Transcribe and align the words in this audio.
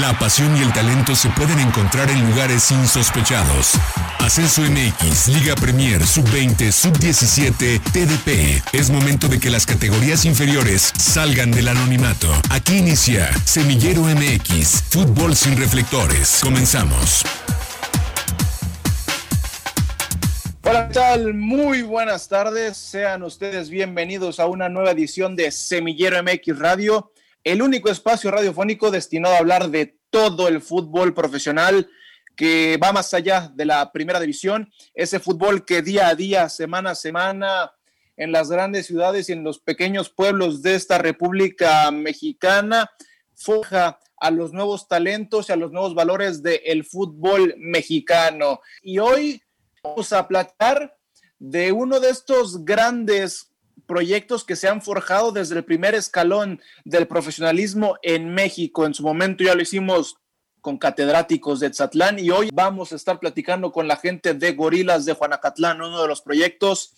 La 0.00 0.12
pasión 0.18 0.56
y 0.56 0.60
el 0.60 0.72
talento 0.72 1.14
se 1.14 1.28
pueden 1.30 1.60
encontrar 1.60 2.10
en 2.10 2.28
lugares 2.28 2.68
insospechados. 2.72 3.74
Ascenso 4.18 4.62
MX, 4.62 5.28
Liga 5.28 5.54
Premier, 5.54 6.04
Sub-20, 6.04 6.72
Sub-17, 6.72 7.80
TDP. 7.92 8.60
Es 8.74 8.90
momento 8.90 9.28
de 9.28 9.38
que 9.38 9.50
las 9.50 9.66
categorías 9.66 10.24
inferiores 10.24 10.92
salgan 10.98 11.52
del 11.52 11.68
anonimato. 11.68 12.26
Aquí 12.50 12.78
inicia 12.78 13.32
Semillero 13.44 14.00
MX, 14.02 14.82
Fútbol 14.90 15.36
sin 15.36 15.56
reflectores. 15.56 16.40
Comenzamos. 16.42 17.22
Hola, 20.64 20.88
¿qué 20.88 20.94
tal? 20.94 21.34
Muy 21.34 21.82
buenas 21.82 22.26
tardes. 22.26 22.76
Sean 22.76 23.22
ustedes 23.22 23.70
bienvenidos 23.70 24.40
a 24.40 24.46
una 24.46 24.68
nueva 24.68 24.90
edición 24.90 25.36
de 25.36 25.52
Semillero 25.52 26.20
MX 26.20 26.58
Radio, 26.58 27.12
el 27.44 27.62
único 27.62 27.90
espacio 27.90 28.30
radiofónico 28.30 28.90
destinado 28.90 29.34
a 29.34 29.38
hablar 29.38 29.70
de 29.70 29.98
todo 30.10 30.48
el 30.48 30.60
fútbol 30.60 31.14
profesional 31.14 31.88
que 32.36 32.78
va 32.82 32.92
más 32.92 33.14
allá 33.14 33.52
de 33.54 33.64
la 33.64 33.92
primera 33.92 34.18
división, 34.18 34.72
ese 34.94 35.20
fútbol 35.20 35.64
que 35.64 35.82
día 35.82 36.08
a 36.08 36.14
día, 36.14 36.48
semana 36.48 36.90
a 36.90 36.94
semana, 36.94 37.72
en 38.16 38.32
las 38.32 38.50
grandes 38.50 38.86
ciudades 38.86 39.28
y 39.28 39.32
en 39.32 39.44
los 39.44 39.58
pequeños 39.58 40.10
pueblos 40.10 40.62
de 40.62 40.74
esta 40.74 40.98
República 40.98 41.90
Mexicana, 41.90 42.90
forja 43.34 43.98
a 44.16 44.30
los 44.30 44.52
nuevos 44.52 44.88
talentos 44.88 45.48
y 45.48 45.52
a 45.52 45.56
los 45.56 45.72
nuevos 45.72 45.94
valores 45.94 46.42
del 46.42 46.84
fútbol 46.84 47.54
mexicano. 47.58 48.60
Y 48.82 48.98
hoy 48.98 49.42
vamos 49.82 50.12
a 50.12 50.26
platicar 50.26 50.96
de 51.38 51.72
uno 51.72 52.00
de 52.00 52.10
estos 52.10 52.64
grandes 52.64 53.53
proyectos 53.86 54.44
que 54.44 54.56
se 54.56 54.68
han 54.68 54.82
forjado 54.82 55.32
desde 55.32 55.56
el 55.56 55.64
primer 55.64 55.94
escalón 55.94 56.60
del 56.84 57.06
profesionalismo 57.06 57.96
en 58.02 58.32
México. 58.34 58.86
En 58.86 58.94
su 58.94 59.02
momento 59.02 59.44
ya 59.44 59.54
lo 59.54 59.62
hicimos 59.62 60.16
con 60.60 60.78
catedráticos 60.78 61.60
de 61.60 61.70
Tzatlán 61.70 62.18
y 62.18 62.30
hoy 62.30 62.48
vamos 62.52 62.92
a 62.92 62.96
estar 62.96 63.20
platicando 63.20 63.70
con 63.70 63.86
la 63.86 63.96
gente 63.96 64.32
de 64.34 64.52
Gorilas 64.52 65.04
de 65.04 65.12
Juanacatlán, 65.12 65.82
uno 65.82 66.00
de 66.00 66.08
los 66.08 66.22
proyectos 66.22 66.94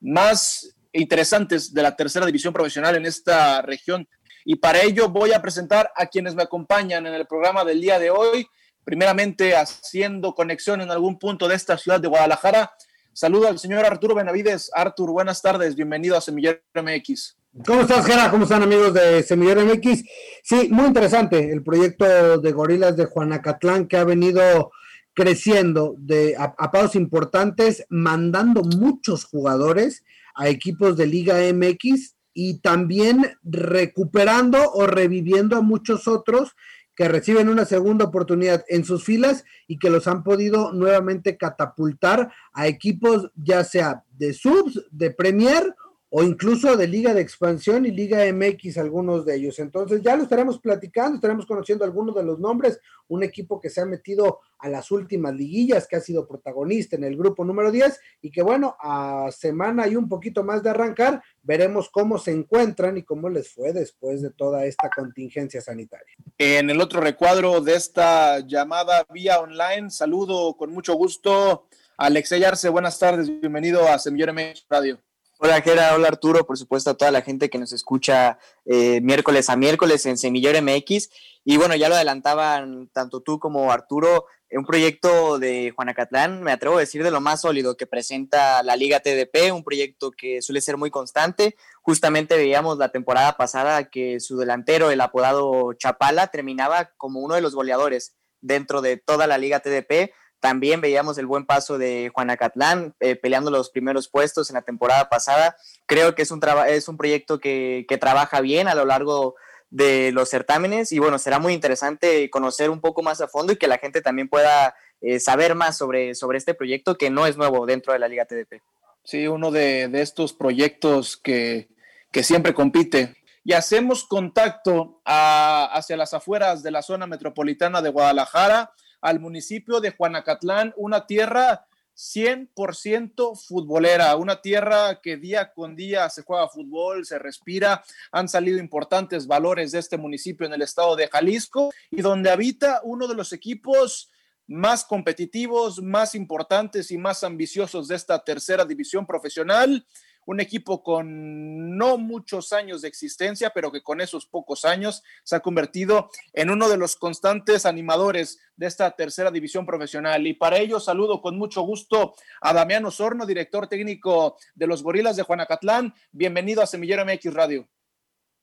más 0.00 0.76
interesantes 0.92 1.72
de 1.72 1.82
la 1.82 1.96
tercera 1.96 2.26
división 2.26 2.52
profesional 2.52 2.96
en 2.96 3.06
esta 3.06 3.62
región. 3.62 4.06
Y 4.44 4.56
para 4.56 4.82
ello 4.82 5.08
voy 5.08 5.32
a 5.32 5.40
presentar 5.40 5.90
a 5.96 6.06
quienes 6.06 6.34
me 6.34 6.42
acompañan 6.42 7.06
en 7.06 7.14
el 7.14 7.26
programa 7.26 7.64
del 7.64 7.80
día 7.80 7.98
de 7.98 8.10
hoy 8.10 8.46
primeramente 8.86 9.56
haciendo 9.56 10.32
conexión 10.32 10.80
en 10.80 10.92
algún 10.92 11.18
punto 11.18 11.48
de 11.48 11.56
esta 11.56 11.76
ciudad 11.76 12.00
de 12.00 12.06
Guadalajara. 12.06 12.72
Saludo 13.16 13.48
al 13.48 13.58
señor 13.58 13.86
Arturo 13.86 14.14
Benavides. 14.14 14.70
Artur, 14.74 15.10
buenas 15.10 15.40
tardes, 15.40 15.74
bienvenido 15.74 16.18
a 16.18 16.20
Semillero 16.20 16.60
MX. 16.74 17.38
¿Cómo 17.64 17.80
estás, 17.80 18.04
Gera? 18.04 18.30
¿Cómo 18.30 18.42
están, 18.42 18.62
amigos 18.62 18.92
de 18.92 19.22
Semillero 19.22 19.64
MX? 19.64 20.04
Sí, 20.42 20.68
muy 20.70 20.84
interesante 20.84 21.50
el 21.50 21.62
proyecto 21.62 22.36
de 22.36 22.52
Gorilas 22.52 22.94
de 22.94 23.06
Juanacatlán 23.06 23.88
que 23.88 23.96
ha 23.96 24.04
venido 24.04 24.70
creciendo 25.14 25.94
de, 25.96 26.36
a, 26.36 26.54
a 26.58 26.90
importantes, 26.92 27.86
mandando 27.88 28.60
muchos 28.60 29.24
jugadores 29.24 30.04
a 30.34 30.50
equipos 30.50 30.98
de 30.98 31.06
Liga 31.06 31.36
MX 31.54 32.16
y 32.34 32.58
también 32.58 33.38
recuperando 33.42 34.58
o 34.72 34.86
reviviendo 34.86 35.56
a 35.56 35.62
muchos 35.62 36.06
otros 36.06 36.54
que 36.96 37.08
reciben 37.08 37.48
una 37.48 37.66
segunda 37.66 38.06
oportunidad 38.06 38.64
en 38.68 38.84
sus 38.84 39.04
filas 39.04 39.44
y 39.68 39.78
que 39.78 39.90
los 39.90 40.08
han 40.08 40.24
podido 40.24 40.72
nuevamente 40.72 41.36
catapultar 41.36 42.32
a 42.52 42.66
equipos 42.66 43.30
ya 43.36 43.62
sea 43.62 44.02
de 44.16 44.32
subs, 44.32 44.86
de 44.90 45.10
Premier 45.10 45.74
o 46.18 46.22
incluso 46.22 46.78
de 46.78 46.88
Liga 46.88 47.12
de 47.12 47.20
Expansión 47.20 47.84
y 47.84 47.90
Liga 47.90 48.24
MX, 48.32 48.78
algunos 48.78 49.26
de 49.26 49.36
ellos. 49.36 49.58
Entonces 49.58 50.00
ya 50.02 50.16
lo 50.16 50.22
estaremos 50.22 50.58
platicando, 50.58 51.16
estaremos 51.16 51.44
conociendo 51.44 51.84
algunos 51.84 52.14
de 52.14 52.22
los 52.22 52.38
nombres, 52.38 52.80
un 53.08 53.22
equipo 53.22 53.60
que 53.60 53.68
se 53.68 53.82
ha 53.82 53.84
metido 53.84 54.40
a 54.58 54.70
las 54.70 54.90
últimas 54.90 55.34
liguillas, 55.34 55.86
que 55.86 55.96
ha 55.96 56.00
sido 56.00 56.26
protagonista 56.26 56.96
en 56.96 57.04
el 57.04 57.18
grupo 57.18 57.44
número 57.44 57.70
10 57.70 58.00
y 58.22 58.30
que 58.30 58.40
bueno, 58.40 58.78
a 58.80 59.28
semana 59.30 59.86
y 59.88 59.94
un 59.94 60.08
poquito 60.08 60.42
más 60.42 60.62
de 60.62 60.70
arrancar, 60.70 61.22
veremos 61.42 61.90
cómo 61.90 62.16
se 62.16 62.30
encuentran 62.30 62.96
y 62.96 63.02
cómo 63.02 63.28
les 63.28 63.52
fue 63.52 63.74
después 63.74 64.22
de 64.22 64.30
toda 64.30 64.64
esta 64.64 64.88
contingencia 64.88 65.60
sanitaria. 65.60 66.14
En 66.38 66.70
el 66.70 66.80
otro 66.80 67.02
recuadro 67.02 67.60
de 67.60 67.74
esta 67.74 68.38
llamada 68.38 69.04
vía 69.12 69.38
online, 69.38 69.90
saludo 69.90 70.56
con 70.56 70.72
mucho 70.72 70.94
gusto 70.94 71.68
Alexey 71.98 72.42
Arce, 72.42 72.70
buenas 72.70 72.98
tardes, 72.98 73.28
bienvenido 73.38 73.86
a 73.86 73.98
Semillero 73.98 74.32
MX 74.32 74.64
Radio. 74.70 74.98
Hola 75.38 75.60
Gera, 75.60 75.94
hola 75.94 76.08
Arturo, 76.08 76.46
por 76.46 76.56
supuesto 76.56 76.88
a 76.88 76.94
toda 76.94 77.10
la 77.10 77.20
gente 77.20 77.50
que 77.50 77.58
nos 77.58 77.70
escucha 77.74 78.38
eh, 78.64 79.02
miércoles 79.02 79.50
a 79.50 79.56
miércoles 79.56 80.06
en 80.06 80.16
Semillero 80.16 80.62
MX. 80.62 81.10
Y 81.44 81.58
bueno, 81.58 81.76
ya 81.76 81.90
lo 81.90 81.94
adelantaban 81.94 82.88
tanto 82.90 83.20
tú 83.20 83.38
como 83.38 83.70
Arturo, 83.70 84.24
un 84.50 84.64
proyecto 84.64 85.38
de 85.38 85.72
Juanacatlán, 85.76 86.42
me 86.42 86.52
atrevo 86.52 86.76
a 86.76 86.80
decir 86.80 87.02
de 87.04 87.10
lo 87.10 87.20
más 87.20 87.42
sólido 87.42 87.76
que 87.76 87.86
presenta 87.86 88.62
la 88.62 88.76
Liga 88.76 89.00
TDP, 89.00 89.52
un 89.52 89.62
proyecto 89.62 90.10
que 90.10 90.40
suele 90.40 90.62
ser 90.62 90.78
muy 90.78 90.90
constante. 90.90 91.54
Justamente 91.82 92.38
veíamos 92.38 92.78
la 92.78 92.88
temporada 92.88 93.36
pasada 93.36 93.90
que 93.90 94.20
su 94.20 94.38
delantero, 94.38 94.90
el 94.90 95.02
apodado 95.02 95.74
Chapala, 95.74 96.28
terminaba 96.28 96.92
como 96.96 97.20
uno 97.20 97.34
de 97.34 97.42
los 97.42 97.54
goleadores 97.54 98.16
dentro 98.40 98.80
de 98.80 98.96
toda 98.96 99.26
la 99.26 99.36
Liga 99.36 99.60
TDP 99.60 100.12
también 100.40 100.80
veíamos 100.80 101.18
el 101.18 101.26
buen 101.26 101.46
paso 101.46 101.78
de 101.78 102.10
Juanacatlán 102.14 102.94
eh, 103.00 103.16
peleando 103.16 103.50
los 103.50 103.70
primeros 103.70 104.08
puestos 104.08 104.50
en 104.50 104.54
la 104.54 104.62
temporada 104.62 105.08
pasada. 105.08 105.56
Creo 105.86 106.14
que 106.14 106.22
es 106.22 106.30
un, 106.30 106.40
es 106.68 106.88
un 106.88 106.96
proyecto 106.96 107.40
que, 107.40 107.86
que 107.88 107.98
trabaja 107.98 108.40
bien 108.40 108.68
a 108.68 108.74
lo 108.74 108.84
largo 108.84 109.34
de 109.70 110.12
los 110.12 110.28
certámenes 110.30 110.92
y 110.92 110.98
bueno, 110.98 111.18
será 111.18 111.38
muy 111.38 111.52
interesante 111.52 112.30
conocer 112.30 112.70
un 112.70 112.80
poco 112.80 113.02
más 113.02 113.20
a 113.20 113.28
fondo 113.28 113.52
y 113.52 113.56
que 113.56 113.66
la 113.66 113.78
gente 113.78 114.00
también 114.00 114.28
pueda 114.28 114.74
eh, 115.00 115.20
saber 115.20 115.54
más 115.54 115.76
sobre, 115.76 116.14
sobre 116.14 116.38
este 116.38 116.54
proyecto 116.54 116.96
que 116.96 117.10
no 117.10 117.26
es 117.26 117.36
nuevo 117.36 117.66
dentro 117.66 117.92
de 117.92 117.98
la 117.98 118.08
Liga 118.08 118.24
TDP. 118.24 118.62
Sí, 119.04 119.26
uno 119.26 119.50
de, 119.50 119.88
de 119.88 120.02
estos 120.02 120.32
proyectos 120.32 121.16
que, 121.16 121.68
que, 122.10 122.22
siempre 122.22 122.54
compite. 122.54 123.16
Y 123.44 123.52
hacemos 123.52 124.04
contacto 124.04 125.00
a, 125.04 125.66
hacia 125.72 125.96
las 125.96 126.12
afueras 126.12 126.62
de 126.62 126.72
la 126.72 126.82
zona 126.82 127.06
metropolitana 127.06 127.82
de 127.82 127.90
Guadalajara 127.90 128.72
al 129.00 129.20
municipio 129.20 129.80
de 129.80 129.90
Juanacatlán, 129.90 130.74
una 130.76 131.06
tierra 131.06 131.66
100% 131.96 133.36
futbolera, 133.36 134.16
una 134.16 134.42
tierra 134.42 135.00
que 135.00 135.16
día 135.16 135.52
con 135.52 135.74
día 135.74 136.10
se 136.10 136.22
juega 136.22 136.48
fútbol, 136.48 137.06
se 137.06 137.18
respira, 137.18 137.82
han 138.12 138.28
salido 138.28 138.58
importantes 138.58 139.26
valores 139.26 139.72
de 139.72 139.78
este 139.78 139.96
municipio 139.96 140.46
en 140.46 140.52
el 140.52 140.62
estado 140.62 140.94
de 140.94 141.08
Jalisco 141.08 141.72
y 141.90 142.02
donde 142.02 142.30
habita 142.30 142.80
uno 142.84 143.08
de 143.08 143.14
los 143.14 143.32
equipos 143.32 144.10
más 144.46 144.84
competitivos, 144.84 145.82
más 145.82 146.14
importantes 146.14 146.90
y 146.90 146.98
más 146.98 147.24
ambiciosos 147.24 147.88
de 147.88 147.96
esta 147.96 148.22
tercera 148.22 148.64
división 148.64 149.06
profesional 149.06 149.84
un 150.26 150.40
equipo 150.40 150.82
con 150.82 151.76
no 151.76 151.98
muchos 151.98 152.52
años 152.52 152.82
de 152.82 152.88
existencia, 152.88 153.50
pero 153.50 153.72
que 153.72 153.82
con 153.82 154.00
esos 154.00 154.26
pocos 154.26 154.64
años 154.64 155.02
se 155.22 155.36
ha 155.36 155.40
convertido 155.40 156.10
en 156.32 156.50
uno 156.50 156.68
de 156.68 156.76
los 156.76 156.96
constantes 156.96 157.64
animadores 157.64 158.40
de 158.56 158.66
esta 158.66 158.90
tercera 158.90 159.30
división 159.30 159.64
profesional. 159.64 160.26
Y 160.26 160.34
para 160.34 160.58
ello 160.58 160.80
saludo 160.80 161.22
con 161.22 161.38
mucho 161.38 161.62
gusto 161.62 162.14
a 162.40 162.52
Damián 162.52 162.84
Osorno, 162.84 163.24
director 163.24 163.68
técnico 163.68 164.36
de 164.54 164.66
los 164.66 164.82
Gorilas 164.82 165.16
de 165.16 165.22
Juanacatlán. 165.22 165.94
Bienvenido 166.10 166.60
a 166.60 166.66
Semillero 166.66 167.04
MX 167.04 167.32
Radio. 167.32 167.68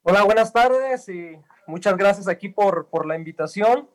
Hola, 0.03 0.23
buenas 0.23 0.53
tardes 0.53 1.07
y 1.09 1.37
muchas 1.67 1.97
gracias 1.97 2.29
aquí 2.29 2.47
por, 2.47 2.89
por 2.89 3.05
la 3.05 3.17
invitación. 3.17 3.89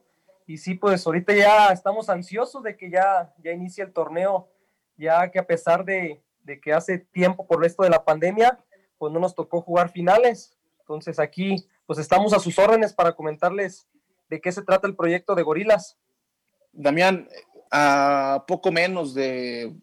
Y 0.47 0.59
sí, 0.59 0.75
pues 0.75 1.06
ahorita 1.06 1.34
ya 1.34 1.69
estamos 1.69 2.10
ansiosos 2.10 2.62
de 2.62 2.76
que 2.76 2.91
ya, 2.91 3.34
ya 3.43 3.53
inicie 3.53 3.84
el 3.84 3.93
torneo, 3.93 4.49
ya 4.97 5.31
que 5.31 5.38
a 5.38 5.47
pesar 5.47 5.84
de, 5.84 6.22
de 6.48 6.60
que 6.60 6.72
hace 6.72 6.98
tiempo 6.98 7.47
por 7.47 7.64
esto 7.64 7.82
de 7.82 7.91
la 7.91 8.04
pandemia, 8.04 8.59
pues 8.97 9.12
no 9.12 9.20
nos 9.20 9.34
tocó 9.34 9.60
jugar 9.60 9.91
finales. 9.91 10.56
Entonces 10.81 11.19
aquí, 11.20 11.69
pues 11.86 11.98
estamos 11.98 12.32
a 12.32 12.41
sus 12.41 12.59
órdenes 12.59 12.94
para 12.94 13.12
comentarles 13.12 13.87
de 14.31 14.40
qué 14.40 14.50
se 14.50 14.62
trata 14.62 14.88
el 14.88 14.96
proyecto 14.96 15.34
de 15.34 15.43
Gorilas. 15.43 15.99
Damián, 16.72 17.28
a 17.70 18.44
poco 18.49 18.72
menos 18.72 19.12
de 19.12 19.76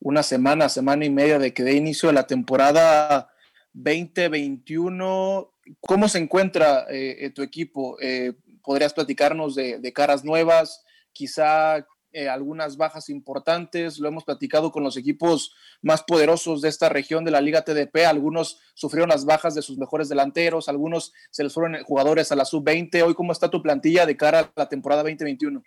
una 0.00 0.24
semana, 0.24 0.68
semana 0.68 1.04
y 1.04 1.10
media 1.10 1.38
de 1.38 1.54
que 1.54 1.62
dé 1.62 1.74
inicio 1.74 2.08
de 2.08 2.14
la 2.14 2.26
temporada 2.26 3.30
2021, 3.72 5.52
¿cómo 5.78 6.08
se 6.08 6.18
encuentra 6.18 6.86
eh, 6.90 7.18
eh, 7.20 7.30
tu 7.30 7.42
equipo? 7.42 7.96
Eh, 8.00 8.32
¿Podrías 8.64 8.92
platicarnos 8.94 9.54
de, 9.54 9.92
caras 9.94 10.24
nuevas? 10.24 10.84
Quizá 11.12 11.86
eh, 12.12 12.28
algunas 12.28 12.76
bajas 12.76 13.08
importantes, 13.08 14.00
lo 14.00 14.08
hemos 14.08 14.24
platicado 14.24 14.72
con 14.72 14.82
los 14.82 14.96
equipos 14.96 15.54
más 15.80 16.02
poderosos 16.02 16.60
de 16.60 16.68
esta 16.68 16.88
región 16.88 17.24
de 17.24 17.30
la 17.30 17.40
Liga 17.40 17.62
TDP, 17.62 18.04
algunos 18.06 18.60
sufrieron 18.74 19.10
las 19.10 19.24
bajas 19.24 19.54
de 19.54 19.62
sus 19.62 19.78
mejores 19.78 20.08
delanteros, 20.08 20.68
algunos 20.68 21.12
se 21.30 21.44
les 21.44 21.54
fueron 21.54 21.82
jugadores 21.84 22.32
a 22.32 22.36
la 22.36 22.44
sub-20. 22.44 23.02
Hoy, 23.02 23.14
¿cómo 23.14 23.30
está 23.30 23.48
tu 23.48 23.62
plantilla 23.62 24.06
de 24.06 24.16
cara 24.16 24.40
a 24.40 24.52
la 24.56 24.68
temporada 24.68 25.02
2021? 25.02 25.62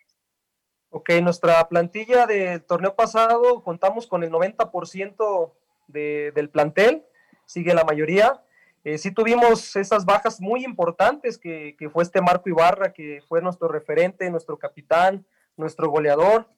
Ok, 0.90 1.10
nuestra 1.22 1.68
plantilla 1.70 2.28
del 2.28 2.62
torneo 2.64 2.94
pasado 2.94 3.64
contamos 3.64 4.06
con 4.06 4.24
el 4.24 4.30
90% 4.30 5.54
de, 5.88 6.32
del 6.36 6.50
plantel, 6.50 7.06
sigue 7.46 7.74
la 7.74 7.86
mayoría. 7.86 8.44
Eh, 8.84 8.98
sí 8.98 9.12
tuvimos 9.12 9.78
esas 9.78 10.04
bajas 10.04 10.42
muy 10.42 10.66
importantes, 10.66 11.38
que, 11.38 11.76
que, 11.80 11.90
fue 11.90 12.04
este 12.04 12.22
Marco 12.22 12.50
Ibarra, 12.50 12.92
que 12.92 13.24
fue 13.30 13.42
nuestro 13.42 13.70
referente, 13.70 14.30
nuestro 14.30 14.60
capitán, 14.60 15.26
nuestro 15.58 15.90
goleador. 15.90 16.50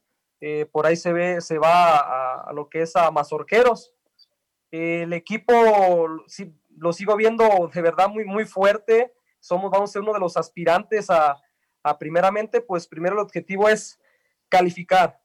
Eh, 0.41 0.65
por 0.71 0.85
ahí 0.85 0.95
se 0.95 1.13
ve, 1.13 1.41
se 1.41 1.57
va 1.57 2.41
a, 2.47 2.53
lo 2.53 2.69
que 2.69 2.81
es 2.81 2.95
a 2.95 3.09
Mazorqueros. 3.11 3.93
el 4.71 5.13
equipo 5.13 5.53
lo 6.77 6.93
sigo 6.93 7.15
viendo 7.15 7.69
de 7.73 7.81
verdad 7.81 8.09
muy, 8.09 8.25
muy 8.25 8.45
fuerte. 8.45 9.13
Somos, 9.39 9.71
vamos 9.71 9.89
a 9.89 9.93
ser 9.93 10.01
uno 10.01 10.13
de 10.13 10.19
los 10.19 10.37
aspirantes 10.37 11.09
a, 11.09 11.41
a 11.83 11.97
primeramente, 11.97 12.61
pues 12.61 12.87
primero 12.87 13.13
el 13.13 13.21
objetivo 13.21 13.69
es 13.69 13.99
calificar 14.49 15.19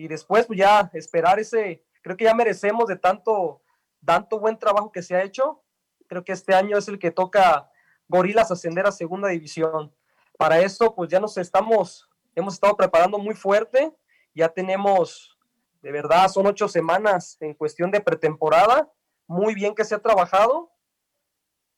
y 0.00 0.08
después 0.08 0.46
pues 0.46 0.58
ya 0.58 0.90
esperar 0.94 1.38
ese, 1.38 1.84
creo 2.02 2.16
que 2.16 2.24
ya 2.24 2.34
merecemos 2.34 2.86
de 2.86 2.96
tanto, 2.96 3.62
tanto 4.02 4.40
buen 4.40 4.58
trabajo 4.58 4.90
que 4.90 5.02
se 5.02 5.14
ha 5.14 5.22
hecho. 5.22 5.62
Creo 6.06 6.24
que 6.24 6.32
este 6.32 6.54
año 6.54 6.78
es 6.78 6.88
el 6.88 6.98
que 6.98 7.10
toca 7.10 7.70
Gorilas 8.08 8.50
ascender 8.50 8.86
a 8.86 8.92
segunda 8.92 9.28
división. 9.28 9.94
Para 10.38 10.60
eso 10.60 10.94
pues 10.94 11.10
ya 11.10 11.20
nos 11.20 11.36
estamos, 11.36 12.08
hemos 12.34 12.54
estado 12.54 12.76
preparando 12.76 13.18
muy 13.18 13.34
fuerte, 13.34 13.92
ya 14.34 14.48
tenemos, 14.48 15.38
de 15.82 15.92
verdad, 15.92 16.28
son 16.28 16.46
ocho 16.46 16.68
semanas 16.68 17.36
en 17.40 17.54
cuestión 17.54 17.90
de 17.90 18.00
pretemporada, 18.00 18.90
muy 19.26 19.54
bien 19.54 19.74
que 19.74 19.84
se 19.84 19.94
ha 19.94 19.98
trabajado 19.98 20.70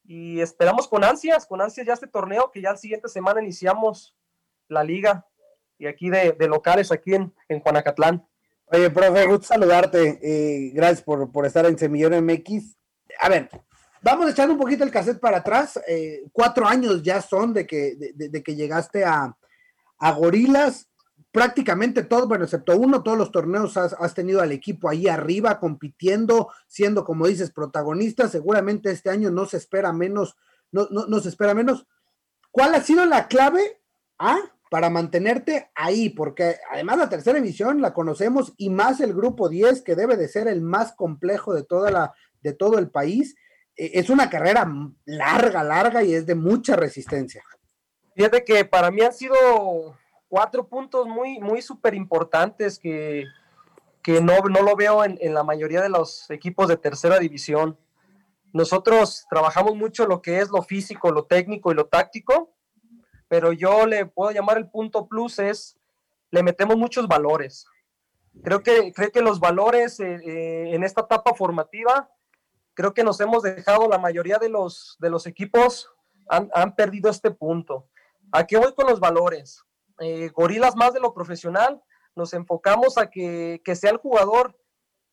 y 0.04 0.40
esperamos 0.40 0.88
con 0.88 1.04
ansias, 1.04 1.46
con 1.46 1.60
ansias 1.60 1.86
ya 1.86 1.92
este 1.92 2.06
torneo, 2.06 2.50
que 2.50 2.60
ya 2.60 2.72
la 2.72 2.76
siguiente 2.76 3.08
semana 3.08 3.42
iniciamos 3.42 4.16
la 4.68 4.82
liga 4.84 5.26
y 5.78 5.86
aquí 5.86 6.10
de, 6.10 6.36
locales 6.48 6.92
aquí 6.92 7.14
en, 7.14 7.34
en, 7.48 7.60
Juanacatlán. 7.60 8.26
Oye, 8.66 8.90
profe, 8.90 9.26
gusto 9.26 9.46
saludarte. 9.46 10.18
Eh, 10.22 10.70
gracias 10.72 11.02
por, 11.02 11.30
por, 11.30 11.44
estar 11.44 11.66
en 11.66 11.78
Semillón 11.78 12.24
MX. 12.24 12.76
A 13.20 13.28
ver, 13.28 13.50
vamos 14.00 14.30
echar 14.30 14.50
un 14.50 14.58
poquito 14.58 14.84
el 14.84 14.90
cassette 14.90 15.20
para 15.20 15.38
atrás. 15.38 15.80
Eh, 15.86 16.22
cuatro 16.32 16.66
años 16.66 17.02
ya 17.02 17.20
son 17.20 17.52
de 17.52 17.66
que, 17.66 17.96
de, 17.96 18.28
de 18.28 18.42
que 18.42 18.54
llegaste 18.54 19.04
a, 19.04 19.36
a 20.02 20.10
Gorilas 20.10 20.88
prácticamente 21.30 22.02
todo, 22.02 22.26
bueno, 22.26 22.44
excepto 22.44 22.76
uno, 22.76 23.04
todos 23.04 23.16
los 23.16 23.30
torneos 23.30 23.76
has, 23.76 23.94
has, 23.94 24.14
tenido 24.14 24.42
al 24.42 24.50
equipo 24.50 24.88
ahí 24.88 25.06
arriba 25.06 25.60
compitiendo, 25.60 26.50
siendo, 26.66 27.04
como 27.04 27.28
dices, 27.28 27.52
protagonista. 27.52 28.28
Seguramente 28.28 28.90
este 28.90 29.10
año 29.10 29.30
no 29.30 29.46
se 29.46 29.58
espera 29.58 29.92
menos, 29.92 30.36
no, 30.72 30.88
no, 30.90 31.06
no 31.06 31.20
se 31.20 31.28
espera 31.28 31.54
menos. 31.54 31.86
¿Cuál 32.50 32.74
ha 32.74 32.82
sido 32.82 33.06
la 33.06 33.28
clave 33.28 33.80
ah, 34.18 34.40
para 34.70 34.90
mantenerte 34.90 35.70
ahí? 35.76 36.10
Porque 36.10 36.56
además 36.72 36.98
la 36.98 37.08
tercera 37.08 37.38
división 37.38 37.80
la 37.80 37.94
conocemos 37.94 38.54
y 38.56 38.70
más 38.70 39.00
el 39.00 39.14
grupo 39.14 39.48
10, 39.48 39.82
que 39.82 39.94
debe 39.94 40.16
de 40.16 40.26
ser 40.26 40.48
el 40.48 40.62
más 40.62 40.94
complejo 40.94 41.54
de, 41.54 41.62
toda 41.62 41.92
la, 41.92 42.12
de 42.40 42.52
todo 42.52 42.80
el 42.80 42.90
país. 42.90 43.36
Eh, 43.76 43.92
es 43.94 44.10
una 44.10 44.28
carrera 44.28 44.68
larga, 45.04 45.62
larga 45.62 46.02
y 46.02 46.12
es 46.12 46.26
de 46.26 46.34
mucha 46.34 46.74
resistencia. 46.74 47.44
Fíjate 48.14 48.44
que 48.44 48.64
para 48.64 48.90
mí 48.90 49.00
han 49.00 49.12
sido 49.12 49.96
cuatro 50.28 50.66
puntos 50.66 51.06
muy, 51.06 51.38
muy 51.40 51.62
súper 51.62 51.94
importantes 51.94 52.78
que, 52.78 53.24
que 54.02 54.20
no, 54.20 54.38
no, 54.40 54.62
lo 54.62 54.76
veo 54.76 55.04
en, 55.04 55.18
en, 55.20 55.34
la 55.34 55.44
mayoría 55.44 55.80
de 55.80 55.88
los 55.88 56.30
equipos 56.30 56.68
de 56.68 56.76
tercera 56.76 57.18
división. 57.18 57.78
Nosotros 58.52 59.26
trabajamos 59.30 59.76
mucho 59.76 60.06
lo 60.06 60.20
que 60.20 60.40
es 60.40 60.50
lo 60.50 60.62
físico, 60.62 61.10
lo 61.10 61.24
técnico 61.24 61.72
y 61.72 61.74
lo 61.74 61.86
táctico, 61.86 62.54
pero 63.28 63.52
yo 63.52 63.86
le 63.86 64.04
puedo 64.04 64.30
llamar 64.30 64.58
el 64.58 64.68
punto 64.68 65.06
plus 65.06 65.38
es, 65.38 65.78
le 66.30 66.42
metemos 66.42 66.76
muchos 66.76 67.08
valores. 67.08 67.66
Creo 68.42 68.62
que, 68.62 68.92
creo 68.92 69.10
que 69.10 69.22
los 69.22 69.40
valores 69.40 70.00
eh, 70.00 70.20
eh, 70.24 70.74
en 70.74 70.84
esta 70.84 71.02
etapa 71.02 71.34
formativa, 71.34 72.10
creo 72.74 72.92
que 72.92 73.04
nos 73.04 73.20
hemos 73.20 73.42
dejado, 73.42 73.88
la 73.88 73.98
mayoría 73.98 74.38
de 74.38 74.48
los, 74.48 74.96
de 74.98 75.10
los 75.10 75.26
equipos 75.26 75.90
han, 76.28 76.50
han 76.54 76.74
perdido 76.74 77.10
este 77.10 77.30
punto. 77.30 77.88
¿A 78.32 78.46
qué 78.46 78.56
voy 78.56 78.74
con 78.74 78.86
los 78.86 78.98
valores? 78.98 79.62
eh, 80.02 80.28
gorilas 80.30 80.76
más 80.76 80.92
de 80.92 81.00
lo 81.00 81.14
profesional, 81.14 81.82
nos 82.14 82.34
enfocamos 82.34 82.98
a 82.98 83.08
que, 83.08 83.60
que, 83.64 83.74
sea 83.76 83.90
el 83.90 83.98
jugador, 83.98 84.58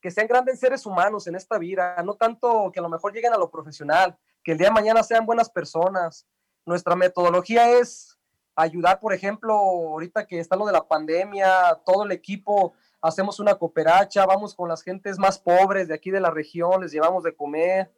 que 0.00 0.10
sean 0.10 0.26
grandes 0.26 0.60
seres 0.60 0.84
humanos 0.86 1.26
en 1.26 1.34
esta 1.34 1.58
vida, 1.58 1.96
no 2.04 2.14
tanto 2.14 2.70
que 2.72 2.80
a 2.80 2.82
lo 2.82 2.88
mejor 2.88 3.12
lleguen 3.12 3.32
a 3.32 3.38
lo 3.38 3.50
profesional, 3.50 4.18
que 4.42 4.52
el 4.52 4.58
día 4.58 4.68
de 4.68 4.74
mañana 4.74 5.02
sean 5.02 5.26
buenas 5.26 5.50
personas. 5.50 6.26
Nuestra 6.66 6.96
metodología 6.96 7.78
es 7.78 8.18
ayudar, 8.54 9.00
por 9.00 9.14
ejemplo, 9.14 9.54
ahorita 9.54 10.26
que 10.26 10.40
está 10.40 10.56
lo 10.56 10.66
de 10.66 10.72
la 10.72 10.86
pandemia, 10.86 11.80
todo 11.86 12.04
el 12.04 12.12
equipo, 12.12 12.74
hacemos 13.00 13.40
una 13.40 13.54
cooperacha, 13.54 14.26
vamos 14.26 14.54
con 14.54 14.68
las 14.68 14.82
gentes 14.82 15.18
más 15.18 15.38
pobres 15.38 15.88
de 15.88 15.94
aquí 15.94 16.10
de 16.10 16.20
la 16.20 16.30
región, 16.30 16.80
les 16.80 16.92
llevamos 16.92 17.22
de 17.22 17.34
comer, 17.34 17.90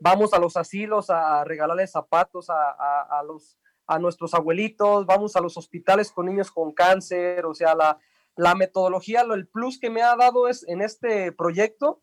vamos 0.00 0.34
a 0.34 0.38
los 0.38 0.56
asilos 0.56 1.08
a 1.10 1.44
regalarles 1.44 1.92
zapatos 1.92 2.50
a, 2.50 2.70
a, 2.70 3.20
a 3.20 3.22
los 3.22 3.58
a 3.86 3.98
nuestros 3.98 4.34
abuelitos, 4.34 5.06
vamos 5.06 5.36
a 5.36 5.40
los 5.40 5.56
hospitales 5.56 6.10
con 6.10 6.26
niños 6.26 6.50
con 6.50 6.72
cáncer, 6.72 7.44
o 7.46 7.54
sea, 7.54 7.74
la, 7.74 7.98
la 8.36 8.54
metodología, 8.54 9.24
lo, 9.24 9.34
el 9.34 9.46
plus 9.46 9.78
que 9.78 9.90
me 9.90 10.02
ha 10.02 10.16
dado 10.16 10.48
es 10.48 10.66
en 10.68 10.82
este 10.82 11.32
proyecto 11.32 12.00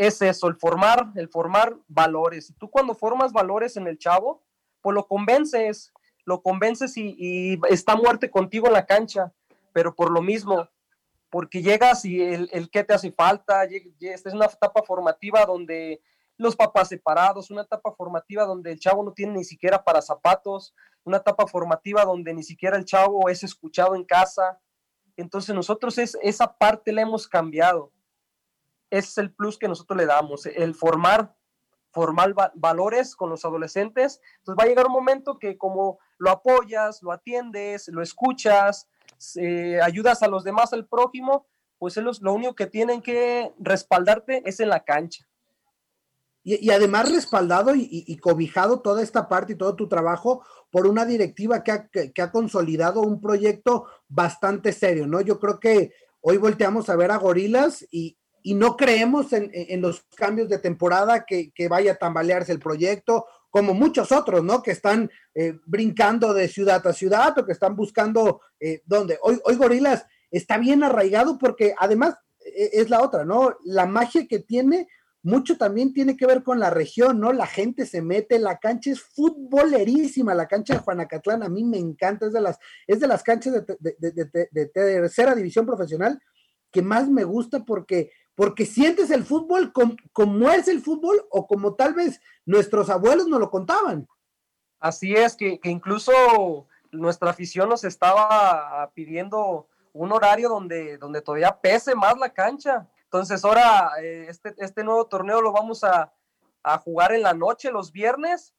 es 0.00 0.22
eso, 0.22 0.48
el 0.48 0.56
formar, 0.56 1.12
el 1.14 1.28
formar 1.28 1.76
valores. 1.86 2.48
Y 2.48 2.54
tú 2.54 2.70
cuando 2.70 2.94
formas 2.94 3.34
valores 3.34 3.76
en 3.76 3.86
el 3.86 3.98
chavo, 3.98 4.42
pues 4.80 4.94
lo 4.94 5.06
convences, 5.06 5.92
lo 6.24 6.42
convences 6.42 6.96
y, 6.96 7.14
y 7.18 7.60
está 7.68 7.96
muerte 7.96 8.30
contigo 8.30 8.66
en 8.66 8.72
la 8.72 8.86
cancha, 8.86 9.30
pero 9.74 9.94
por 9.94 10.10
lo 10.10 10.22
mismo, 10.22 10.70
porque 11.28 11.60
llegas 11.60 12.06
y 12.06 12.18
el, 12.22 12.48
el 12.50 12.70
qué 12.70 12.82
te 12.82 12.94
hace 12.94 13.12
falta, 13.12 13.64
esta 13.64 14.28
es 14.30 14.34
una 14.34 14.46
etapa 14.46 14.82
formativa 14.82 15.44
donde 15.44 16.00
los 16.40 16.56
papás 16.56 16.88
separados, 16.88 17.50
una 17.50 17.62
etapa 17.62 17.92
formativa 17.92 18.46
donde 18.46 18.72
el 18.72 18.80
chavo 18.80 19.04
no 19.04 19.12
tiene 19.12 19.34
ni 19.34 19.44
siquiera 19.44 19.84
para 19.84 20.00
zapatos, 20.00 20.74
una 21.04 21.18
etapa 21.18 21.46
formativa 21.46 22.02
donde 22.06 22.32
ni 22.32 22.42
siquiera 22.42 22.78
el 22.78 22.86
chavo 22.86 23.28
es 23.28 23.42
escuchado 23.42 23.94
en 23.94 24.04
casa. 24.04 24.58
Entonces 25.18 25.54
nosotros 25.54 25.98
es, 25.98 26.16
esa 26.22 26.56
parte 26.56 26.92
la 26.92 27.02
hemos 27.02 27.28
cambiado. 27.28 27.92
Es 28.88 29.18
el 29.18 29.34
plus 29.34 29.58
que 29.58 29.68
nosotros 29.68 29.98
le 29.98 30.06
damos, 30.06 30.46
el 30.46 30.74
formar, 30.74 31.36
formar 31.92 32.34
valores 32.54 33.14
con 33.14 33.28
los 33.28 33.44
adolescentes. 33.44 34.22
Entonces 34.38 34.58
va 34.58 34.64
a 34.64 34.68
llegar 34.68 34.86
un 34.86 34.92
momento 34.92 35.38
que 35.38 35.58
como 35.58 35.98
lo 36.16 36.30
apoyas, 36.30 37.02
lo 37.02 37.12
atiendes, 37.12 37.88
lo 37.88 38.00
escuchas, 38.00 38.88
ayudas 39.82 40.22
a 40.22 40.28
los 40.28 40.42
demás, 40.42 40.72
al 40.72 40.86
prójimo, 40.86 41.46
pues 41.78 41.98
ellos 41.98 42.22
lo 42.22 42.32
único 42.32 42.54
que 42.54 42.66
tienen 42.66 43.02
que 43.02 43.52
respaldarte 43.58 44.42
es 44.48 44.58
en 44.60 44.70
la 44.70 44.80
cancha. 44.84 45.29
Y, 46.42 46.70
además 46.70 47.12
respaldado 47.12 47.74
y, 47.74 48.16
cobijado 48.16 48.80
toda 48.80 49.02
esta 49.02 49.28
parte 49.28 49.52
y 49.52 49.56
todo 49.56 49.76
tu 49.76 49.88
trabajo 49.88 50.42
por 50.70 50.86
una 50.86 51.04
directiva 51.04 51.62
que 51.62 52.22
ha, 52.22 52.30
consolidado 52.32 53.02
un 53.02 53.20
proyecto 53.20 53.86
bastante 54.08 54.72
serio, 54.72 55.06
¿no? 55.06 55.20
Yo 55.20 55.38
creo 55.38 55.60
que 55.60 55.92
hoy 56.22 56.38
volteamos 56.38 56.88
a 56.88 56.96
ver 56.96 57.10
a 57.10 57.18
Gorilas 57.18 57.86
y, 57.90 58.16
no 58.42 58.74
creemos 58.76 59.34
en, 59.34 59.82
los 59.82 60.06
cambios 60.16 60.48
de 60.48 60.58
temporada 60.58 61.26
que, 61.26 61.50
que, 61.52 61.68
vaya 61.68 61.92
a 61.92 61.96
tambalearse 61.96 62.52
el 62.52 62.58
proyecto, 62.58 63.26
como 63.50 63.74
muchos 63.74 64.12
otros, 64.12 64.42
¿no? 64.42 64.62
Que 64.62 64.70
están 64.70 65.10
eh, 65.34 65.58
brincando 65.66 66.32
de 66.32 66.48
ciudad 66.48 66.86
a 66.86 66.92
ciudad 66.92 67.36
o 67.36 67.44
que 67.44 67.52
están 67.52 67.76
buscando 67.76 68.40
eh, 68.58 68.80
dónde. 68.86 69.18
Hoy, 69.22 69.40
hoy 69.44 69.56
Gorilas 69.56 70.06
está 70.30 70.56
bien 70.56 70.82
arraigado 70.82 71.36
porque 71.36 71.74
además 71.78 72.16
eh, 72.44 72.70
es 72.74 72.88
la 72.88 73.02
otra, 73.02 73.24
¿no? 73.24 73.56
La 73.64 73.86
magia 73.86 74.26
que 74.26 74.38
tiene 74.38 74.88
mucho 75.22 75.58
también 75.58 75.92
tiene 75.92 76.16
que 76.16 76.26
ver 76.26 76.42
con 76.42 76.58
la 76.58 76.70
región, 76.70 77.20
¿no? 77.20 77.32
La 77.32 77.46
gente 77.46 77.84
se 77.84 78.00
mete, 78.00 78.38
la 78.38 78.58
cancha 78.58 78.90
es 78.90 79.00
futbolerísima, 79.00 80.34
la 80.34 80.48
cancha 80.48 80.74
de 80.74 80.80
Juanacatlán 80.80 81.42
a 81.42 81.48
mí 81.48 81.62
me 81.64 81.78
encanta, 81.78 82.26
es 82.26 82.32
de 82.32 82.40
las, 82.40 82.58
es 82.86 83.00
de 83.00 83.06
las 83.06 83.22
canchas 83.22 83.66
de, 83.66 83.96
de, 84.50 84.66
tercera 84.66 85.34
división 85.34 85.66
profesional 85.66 86.20
que 86.70 86.82
más 86.82 87.08
me 87.08 87.24
gusta 87.24 87.64
porque, 87.64 88.12
porque 88.34 88.64
sientes 88.64 89.10
el 89.10 89.24
fútbol 89.24 89.72
como, 89.72 89.96
como 90.12 90.50
es 90.50 90.68
el 90.68 90.80
fútbol 90.80 91.26
o 91.30 91.46
como 91.46 91.74
tal 91.74 91.94
vez 91.94 92.20
nuestros 92.46 92.88
abuelos 92.88 93.26
nos 93.28 93.40
lo 93.40 93.50
contaban. 93.50 94.08
Así 94.78 95.12
es, 95.12 95.36
que, 95.36 95.60
que 95.60 95.68
incluso 95.68 96.66
nuestra 96.92 97.30
afición 97.30 97.68
nos 97.68 97.84
estaba 97.84 98.90
pidiendo 98.94 99.68
un 99.92 100.12
horario 100.12 100.48
donde, 100.48 100.96
donde 100.96 101.20
todavía 101.20 101.58
pese 101.60 101.94
más 101.94 102.16
la 102.18 102.32
cancha 102.32 102.88
entonces 103.10 103.44
ahora 103.44 103.90
eh, 104.00 104.26
este, 104.28 104.54
este 104.58 104.84
nuevo 104.84 105.04
torneo 105.08 105.42
lo 105.42 105.50
vamos 105.50 105.82
a, 105.82 106.12
a, 106.62 106.78
jugar 106.78 107.12
en 107.12 107.22
la 107.22 107.34
noche, 107.34 107.72
los 107.72 107.90
viernes, 107.90 108.54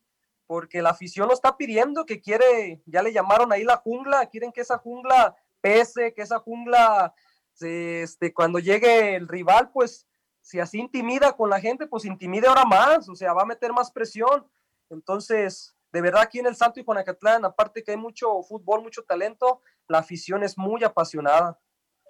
porque 0.45 0.81
la 0.81 0.89
afición 0.89 1.29
lo 1.29 1.33
está 1.33 1.55
pidiendo, 1.55 2.05
que 2.05 2.19
quiere, 2.19 2.83
ya 2.85 3.01
le 3.01 3.13
llamaron 3.13 3.53
ahí 3.53 3.63
la 3.63 3.77
jungla, 3.77 4.25
quieren 4.25 4.51
que 4.51 4.59
esa 4.59 4.77
jungla 4.77 5.37
pese, 5.61 6.13
que 6.13 6.21
esa 6.21 6.39
jungla, 6.39 7.13
este, 7.61 8.33
cuando 8.33 8.59
llegue 8.59 9.15
el 9.15 9.29
rival, 9.29 9.71
pues 9.71 10.05
si 10.41 10.59
así 10.59 10.79
intimida 10.79 11.31
con 11.31 11.49
la 11.49 11.61
gente, 11.61 11.87
pues 11.87 12.03
intimide 12.03 12.47
ahora 12.47 12.65
más, 12.65 13.07
o 13.07 13.15
sea, 13.15 13.31
va 13.31 13.43
a 13.43 13.45
meter 13.45 13.71
más 13.71 13.89
presión. 13.89 14.45
Entonces, 14.89 15.77
de 15.93 16.01
verdad 16.01 16.23
aquí 16.23 16.39
en 16.39 16.47
el 16.47 16.57
Santo 16.57 16.81
y 16.81 16.83
Juanacatlán, 16.83 17.45
aparte 17.45 17.83
que 17.83 17.91
hay 17.91 17.97
mucho 17.97 18.43
fútbol, 18.43 18.81
mucho 18.81 19.03
talento, 19.03 19.61
la 19.87 19.99
afición 19.99 20.43
es 20.43 20.57
muy 20.57 20.83
apasionada. 20.83 21.57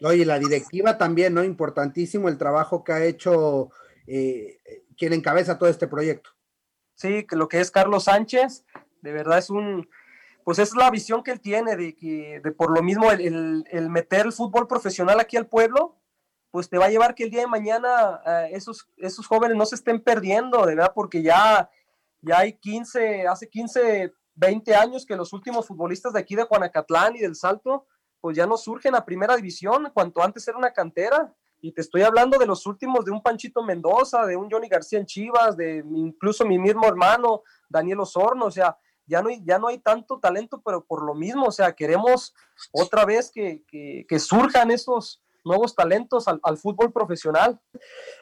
Oye, 0.04 0.26
la 0.26 0.40
directiva 0.40 0.98
también, 0.98 1.34
¿no? 1.34 1.44
Importantísimo 1.44 2.28
el 2.28 2.38
trabajo 2.38 2.84
que 2.84 2.92
ha 2.92 3.06
hecho 3.06 3.70
eh, 4.08 4.60
quien 4.98 5.14
encabeza 5.14 5.58
todo 5.58 5.70
este 5.70 5.88
proyecto. 5.88 6.32
sí, 6.96 7.26
que 7.26 7.36
lo 7.36 7.48
que 7.48 7.60
es 7.60 7.72
Carlos 7.72 8.06
Sánchez, 8.06 8.66
de 9.02 9.12
verdad 9.12 9.38
es 9.38 9.50
un, 9.50 9.90
pues 10.44 10.60
es 10.60 10.76
la 10.76 10.90
visión 10.90 11.24
que 11.24 11.32
él 11.32 11.40
tiene 11.40 11.76
de 11.76 11.96
que 11.96 12.42
de 12.44 12.52
por 12.52 12.72
lo 12.72 12.84
mismo 12.84 13.12
el, 13.12 13.64
el, 13.70 13.90
meter 13.90 14.26
el 14.26 14.34
fútbol 14.34 14.68
profesional 14.68 15.20
aquí 15.20 15.38
al 15.38 15.48
pueblo, 15.48 15.98
pues 16.52 16.70
te 16.70 16.78
va 16.78 16.86
a 16.86 16.90
llevar 16.90 17.16
que 17.16 17.24
el 17.24 17.32
día 17.32 17.42
de 17.42 17.48
mañana 17.48 18.22
eh, 18.26 18.50
esos, 18.54 18.90
esos 18.98 19.26
jóvenes 19.26 19.58
no 19.58 19.66
se 19.66 19.76
estén 19.76 20.02
perdiendo, 20.02 20.66
de 20.66 20.76
verdad, 20.76 20.92
porque 20.94 21.22
ya, 21.22 21.70
ya 22.22 22.40
hay 22.40 22.54
15, 22.54 23.28
hace 23.28 23.50
15, 23.50 24.14
20 24.36 24.76
años 24.76 25.06
que 25.06 25.16
los 25.16 25.32
últimos 25.34 25.68
futbolistas 25.68 26.14
de 26.14 26.20
aquí 26.20 26.36
de 26.36 26.44
Juanacatlán 26.44 27.16
y 27.16 27.20
del 27.20 27.36
Salto, 27.36 27.86
pues 28.22 28.38
ya 28.38 28.46
no 28.46 28.56
surgen 28.56 28.96
a 28.96 29.04
primera 29.04 29.36
división, 29.36 29.92
cuanto 29.94 30.24
antes 30.24 30.48
era 30.48 30.58
una 30.58 30.72
cantera. 30.72 31.34
Y 31.60 31.74
te 31.74 31.82
estoy 31.82 32.02
hablando 32.04 32.40
de 32.40 32.46
los 32.46 32.66
últimos, 32.66 33.06
de 33.06 33.12
un 33.12 33.22
Panchito 33.22 33.62
Mendoza, 33.62 34.26
de 34.26 34.36
un 34.36 34.50
Johnny 34.50 34.68
García 34.68 35.00
en 35.00 35.06
Chivas, 35.06 35.58
de 35.58 35.84
incluso 35.94 36.46
mi 36.46 36.58
mismo 36.58 36.88
hermano, 36.88 37.44
Daniel 37.70 38.00
Osorno, 38.00 38.46
o 38.46 38.52
sea, 38.52 38.78
ya 39.06 39.22
no 39.22 39.30
hay, 39.30 39.44
ya 39.44 39.60
no 39.60 39.68
hay 39.68 39.80
tanto 39.80 40.20
talento, 40.20 40.62
pero 40.64 40.84
por 40.86 41.04
lo 41.04 41.14
mismo, 41.14 41.48
o 41.48 41.52
sea, 41.52 41.74
queremos 41.74 42.34
otra 42.72 43.06
vez 43.06 43.30
que, 43.32 43.64
que, 43.68 44.20
surjan 44.20 44.72
esos 44.72 45.22
nuevos 45.44 45.76
talentos 45.76 46.28
al, 46.28 46.58
fútbol 46.58 46.92
profesional. 46.92 47.60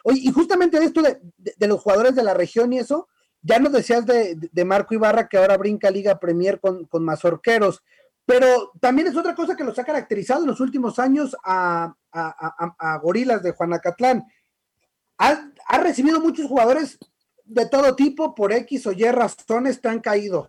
Oye, 0.04 0.20
y 0.22 0.32
justamente 0.32 0.80
de 0.80 0.86
esto 0.86 1.00
de, 1.00 1.20
de, 1.36 1.66
los 1.68 1.80
jugadores 1.80 2.14
de 2.14 2.24
la 2.24 2.34
región 2.34 2.72
y 2.72 2.78
eso, 2.78 3.08
ya 3.42 3.58
nos 3.58 3.72
decías 3.72 4.04
de, 4.04 4.36
de, 4.36 4.64
Marco 4.64 4.94
Ibarra 4.94 5.28
que 5.28 5.38
ahora 5.38 5.56
brinca 5.56 5.90
Liga 5.90 6.18
Premier 6.18 6.60
con, 6.60 6.84
con 6.86 7.04
mazorqueros, 7.04 7.82
pero 8.30 8.70
también 8.78 9.08
es 9.08 9.16
otra 9.16 9.34
cosa 9.34 9.56
que 9.56 9.64
los 9.64 9.76
ha 9.80 9.82
caracterizado 9.82 10.42
en 10.42 10.50
los 10.50 10.60
últimos 10.60 11.00
años 11.00 11.36
a, 11.42 11.92
Gorilas 13.02 13.42
de 13.42 13.50
Juanacatlán. 13.50 14.24
Ha, 15.18 15.50
ha, 15.66 15.78
recibido 15.78 16.20
muchos 16.20 16.46
jugadores 16.46 16.96
de 17.44 17.66
todo 17.68 17.96
tipo, 17.96 18.32
por 18.36 18.52
X 18.52 18.86
o 18.86 18.92
Y 18.92 19.02
razones 19.10 19.80
te 19.80 19.88
han 19.88 19.98
caído. 19.98 20.48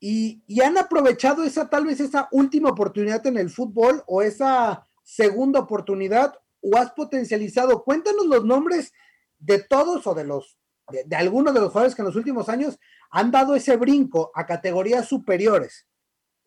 Y, 0.00 0.42
han 0.60 0.76
aprovechado 0.76 1.44
esa, 1.44 1.70
tal 1.70 1.86
vez 1.86 2.00
esa 2.00 2.28
última 2.32 2.70
oportunidad 2.70 3.24
en 3.28 3.38
el 3.38 3.48
fútbol 3.48 4.02
o 4.08 4.22
esa 4.22 4.88
segunda 5.04 5.60
oportunidad 5.60 6.34
o 6.60 6.76
has 6.76 6.90
potencializado. 6.90 7.84
Cuéntanos 7.84 8.26
los 8.26 8.44
nombres 8.44 8.92
de 9.38 9.62
todos 9.62 10.04
o 10.08 10.14
de 10.16 10.24
los, 10.24 10.58
de, 11.06 11.14
algunos 11.14 11.54
de 11.54 11.60
los 11.60 11.68
jugadores 11.68 11.94
que 11.94 12.02
en 12.02 12.06
los 12.06 12.16
últimos 12.16 12.48
años 12.48 12.76
han 13.12 13.30
dado 13.30 13.54
ese 13.54 13.76
brinco 13.76 14.32
a 14.34 14.46
categorías 14.46 15.06
superiores 15.06 15.86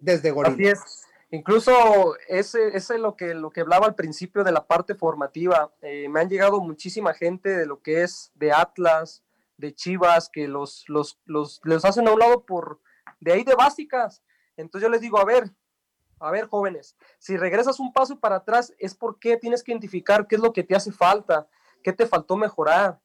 desde 0.03 0.31
Gorilas. 0.31 1.05
Incluso 1.31 2.15
ese, 2.27 2.67
ese 2.77 2.95
es 2.95 2.99
lo 2.99 3.15
que, 3.15 3.33
lo 3.33 3.49
que 3.49 3.61
hablaba 3.61 3.87
al 3.87 3.95
principio 3.95 4.43
de 4.43 4.51
la 4.51 4.67
parte 4.67 4.93
formativa. 4.93 5.73
Eh, 5.81 6.07
me 6.09 6.19
han 6.19 6.29
llegado 6.29 6.61
muchísima 6.61 7.13
gente 7.13 7.49
de 7.49 7.65
lo 7.65 7.81
que 7.81 8.03
es 8.03 8.31
de 8.35 8.51
Atlas, 8.51 9.23
de 9.57 9.73
Chivas, 9.73 10.29
que 10.31 10.47
los, 10.47 10.83
los, 10.89 11.19
los, 11.25 11.59
los 11.63 11.85
hacen 11.85 12.07
a 12.07 12.11
un 12.11 12.19
lado 12.19 12.45
por 12.45 12.81
de 13.19 13.33
ahí 13.33 13.43
de 13.43 13.55
básicas. 13.55 14.21
Entonces 14.57 14.85
yo 14.87 14.91
les 14.91 15.01
digo, 15.01 15.17
a 15.17 15.25
ver, 15.25 15.49
a 16.19 16.29
ver, 16.29 16.47
jóvenes, 16.47 16.95
si 17.17 17.35
regresas 17.35 17.79
un 17.79 17.91
paso 17.91 18.19
para 18.19 18.35
atrás 18.35 18.73
es 18.77 18.93
porque 18.93 19.37
tienes 19.37 19.63
que 19.63 19.71
identificar 19.71 20.27
qué 20.27 20.35
es 20.35 20.41
lo 20.41 20.53
que 20.53 20.63
te 20.63 20.75
hace 20.75 20.91
falta, 20.91 21.47
qué 21.81 21.93
te 21.93 22.05
faltó 22.05 22.37
mejorar, 22.37 22.99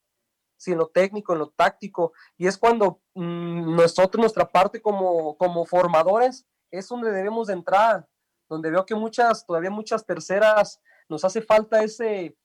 si 0.59 0.73
en 0.73 0.78
lo 0.78 0.88
técnico, 0.88 1.33
en 1.33 1.38
lo 1.38 1.49
táctico. 1.49 2.12
Y 2.37 2.47
es 2.47 2.59
cuando 2.59 3.00
mm, 3.14 3.75
nosotros, 3.76 4.21
nuestra 4.21 4.50
parte 4.50 4.83
como, 4.83 5.38
como 5.38 5.64
formadores, 5.64 6.47
es 6.71 6.89
donde 6.89 7.11
debemos 7.11 7.49
de 7.49 7.55
entrar 7.55 8.07
donde 8.49 8.71
veo 8.71 8.85
que 8.87 8.95
muchas, 8.95 9.45
todavía 9.45 9.71
muchas 9.71 10.05
terceras, 10.05 10.81
nos 11.09 11.25
hace 11.25 11.43
falta 11.43 11.83
ese, 11.83 12.37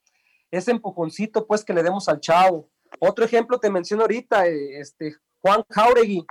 ese 0.50 0.70
empujoncito 0.70 1.46
pues 1.46 1.64
que 1.64 1.72
le 1.72 1.82
demos 1.82 2.08
al 2.08 2.20
chavo. 2.20 2.68
Otro 3.00 3.24
ejemplo 3.24 3.58
te 3.58 3.70
menciono 3.70 4.02
ahorita, 4.02 4.46
eh, 4.46 4.78
este, 4.78 5.16
Juan 5.40 5.64
Jauregui, 5.70 6.24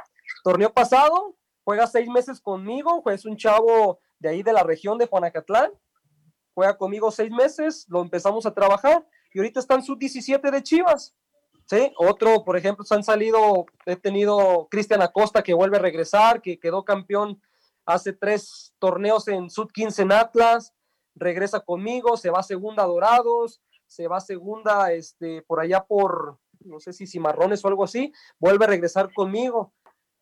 torneo 0.43 0.71
pasado, 0.71 1.35
juega 1.63 1.87
seis 1.87 2.07
meses 2.07 2.39
conmigo, 2.39 3.01
pues 3.03 3.21
es 3.21 3.25
un 3.25 3.37
chavo 3.37 3.99
de 4.19 4.29
ahí 4.29 4.43
de 4.43 4.53
la 4.53 4.63
región 4.63 4.97
de 4.97 5.07
Juanacatlán, 5.07 5.71
juega 6.53 6.77
conmigo 6.77 7.11
seis 7.11 7.31
meses, 7.31 7.85
lo 7.89 8.01
empezamos 8.01 8.45
a 8.45 8.53
trabajar 8.53 9.05
y 9.33 9.39
ahorita 9.39 9.59
está 9.59 9.75
en 9.75 9.83
sub-17 9.83 10.51
de 10.51 10.63
Chivas. 10.63 11.15
¿sí? 11.65 11.91
Otro, 11.97 12.43
por 12.43 12.55
ejemplo, 12.55 12.85
se 12.85 12.95
han 12.95 13.03
salido, 13.03 13.65
he 13.85 13.95
tenido 13.95 14.67
Cristian 14.69 15.01
Acosta 15.01 15.41
que 15.41 15.53
vuelve 15.53 15.77
a 15.77 15.81
regresar, 15.81 16.41
que 16.41 16.59
quedó 16.59 16.85
campeón 16.85 17.41
hace 17.85 18.13
tres 18.13 18.73
torneos 18.79 19.27
en 19.27 19.49
Sub 19.49 19.71
15 19.71 20.03
en 20.03 20.11
Atlas, 20.11 20.73
regresa 21.15 21.59
conmigo, 21.59 22.17
se 22.17 22.29
va 22.29 22.39
a 22.39 22.43
segunda 22.43 22.83
Dorados, 22.83 23.61
se 23.87 24.07
va 24.07 24.17
a 24.17 24.21
segunda 24.21 24.91
este, 24.91 25.41
por 25.43 25.59
allá 25.59 25.85
por, 25.85 26.39
no 26.61 26.79
sé 26.79 26.93
si 26.93 27.05
Cimarrones 27.05 27.63
o 27.63 27.67
algo 27.67 27.83
así, 27.83 28.11
vuelve 28.39 28.65
a 28.65 28.69
regresar 28.69 29.13
conmigo. 29.13 29.73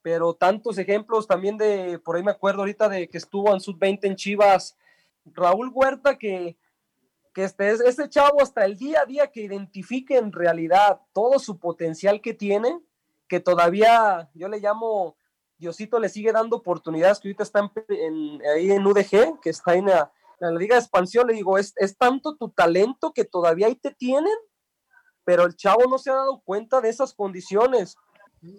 Pero 0.04 0.34
tantos 0.34 0.80
ejemplos 0.80 1.28
también 1.28 1.58
de, 1.58 2.00
por 2.00 2.16
ahí 2.16 2.24
me 2.24 2.32
acuerdo 2.32 2.62
ahorita 2.62 2.90
de 2.90 3.08
que 3.08 3.20
estuvo 3.20 3.54
en 3.54 3.60
Sub 3.60 3.78
20 3.78 4.08
en 4.08 4.16
Chivas, 4.16 4.76
Raúl 5.26 5.70
Huerta, 5.72 6.18
que, 6.18 6.58
que 7.36 7.44
este, 7.44 7.70
ese 7.70 8.10
chavo 8.10 8.42
hasta 8.42 8.66
el 8.66 8.78
día 8.78 9.02
a 9.02 9.06
día 9.06 9.28
que 9.28 9.42
identifique 9.42 10.18
en 10.18 10.32
realidad 10.32 11.02
todo 11.14 11.38
su 11.38 11.60
potencial 11.60 12.20
que 12.20 12.34
tiene, 12.34 12.80
que 13.28 13.40
todavía 13.40 14.30
yo 14.34 14.48
le 14.48 14.60
llamo 14.60 15.16
Diosito 15.62 16.00
le 16.00 16.10
sigue 16.10 16.32
dando 16.32 16.58
oportunidades 16.58 17.20
que 17.20 17.28
ahorita 17.28 17.44
está 17.44 17.72
en, 17.88 18.42
ahí 18.48 18.72
en 18.72 18.86
UDG, 18.86 19.40
que 19.40 19.52
está 19.52 19.76
en 19.76 19.86
la, 19.86 20.12
Liga 20.58 20.76
de 20.76 20.82
Expansión. 20.82 21.28
Le 21.28 21.36
digo, 21.36 21.60
es, 21.60 21.76
tanto 22.00 22.36
tu 22.36 22.50
talento 22.50 23.14
que 23.14 23.26
todavía 23.26 23.68
ahí 23.68 23.76
te 23.76 23.92
tienen, 23.92 24.34
pero 25.24 25.46
el 25.46 25.56
chavo 25.56 25.84
no 25.88 26.00
se 26.00 26.10
ha 26.10 26.16
dado 26.16 26.42
cuenta 26.44 26.82
de 26.82 26.90
esas 26.90 27.14
condiciones. 27.14 27.96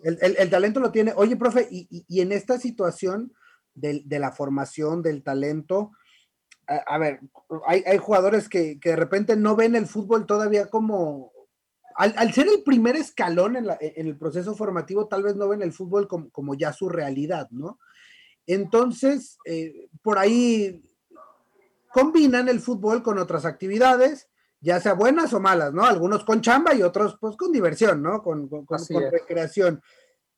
El, 0.05 0.49
talento 0.49 0.79
lo 0.79 0.93
tiene. 0.93 1.13
Oye, 1.17 1.35
profe, 1.35 1.67
y, 1.69 2.21
en 2.21 2.31
esta 2.31 2.57
situación 2.57 3.33
de, 3.75 4.05
la 4.21 4.31
formación, 4.31 5.03
del 5.03 5.25
talento, 5.25 5.91
a, 6.69 6.99
ver, 6.99 7.19
hay, 7.67 7.99
jugadores 7.99 8.49
que, 8.49 8.79
de 8.81 8.97
repente 8.97 9.35
no 9.35 9.57
ven 9.57 9.75
el 9.75 9.87
fútbol 9.87 10.25
todavía 10.25 10.71
como, 10.71 11.32
al, 12.03 12.33
ser 12.33 12.49
el 12.49 12.65
primer 12.65 12.97
escalón 12.97 13.57
en, 13.57 14.07
el 14.09 14.17
proceso 14.19 14.57
formativo, 14.57 15.07
tal 15.07 15.23
vez 15.23 15.37
no 15.37 15.49
ven 15.49 15.63
el 15.63 15.73
fútbol 15.73 16.09
como, 16.09 16.55
ya 16.55 16.73
su 16.73 16.89
realidad, 16.89 17.49
¿no? 17.51 17.79
Entonces, 18.45 19.39
eh, 19.45 19.89
por 20.03 20.19
ahí 20.19 20.83
combinan 21.93 22.49
el 22.49 22.59
fútbol 22.59 23.05
con 23.05 23.19
otras 23.19 23.45
actividades, 23.45 24.29
ya 24.61 24.81
sea 24.81 24.95
buenas 24.95 25.33
o 25.33 25.39
malas, 25.39 25.73
¿no? 25.73 25.85
Algunos 25.85 26.25
con 26.25 26.41
chamba 26.41 26.75
y 26.75 26.83
otros 26.83 27.19
pues 27.21 27.37
con 27.37 27.53
diversión, 27.53 28.03
¿no? 28.03 28.21
Con, 28.23 28.51
recreación. 29.13 29.81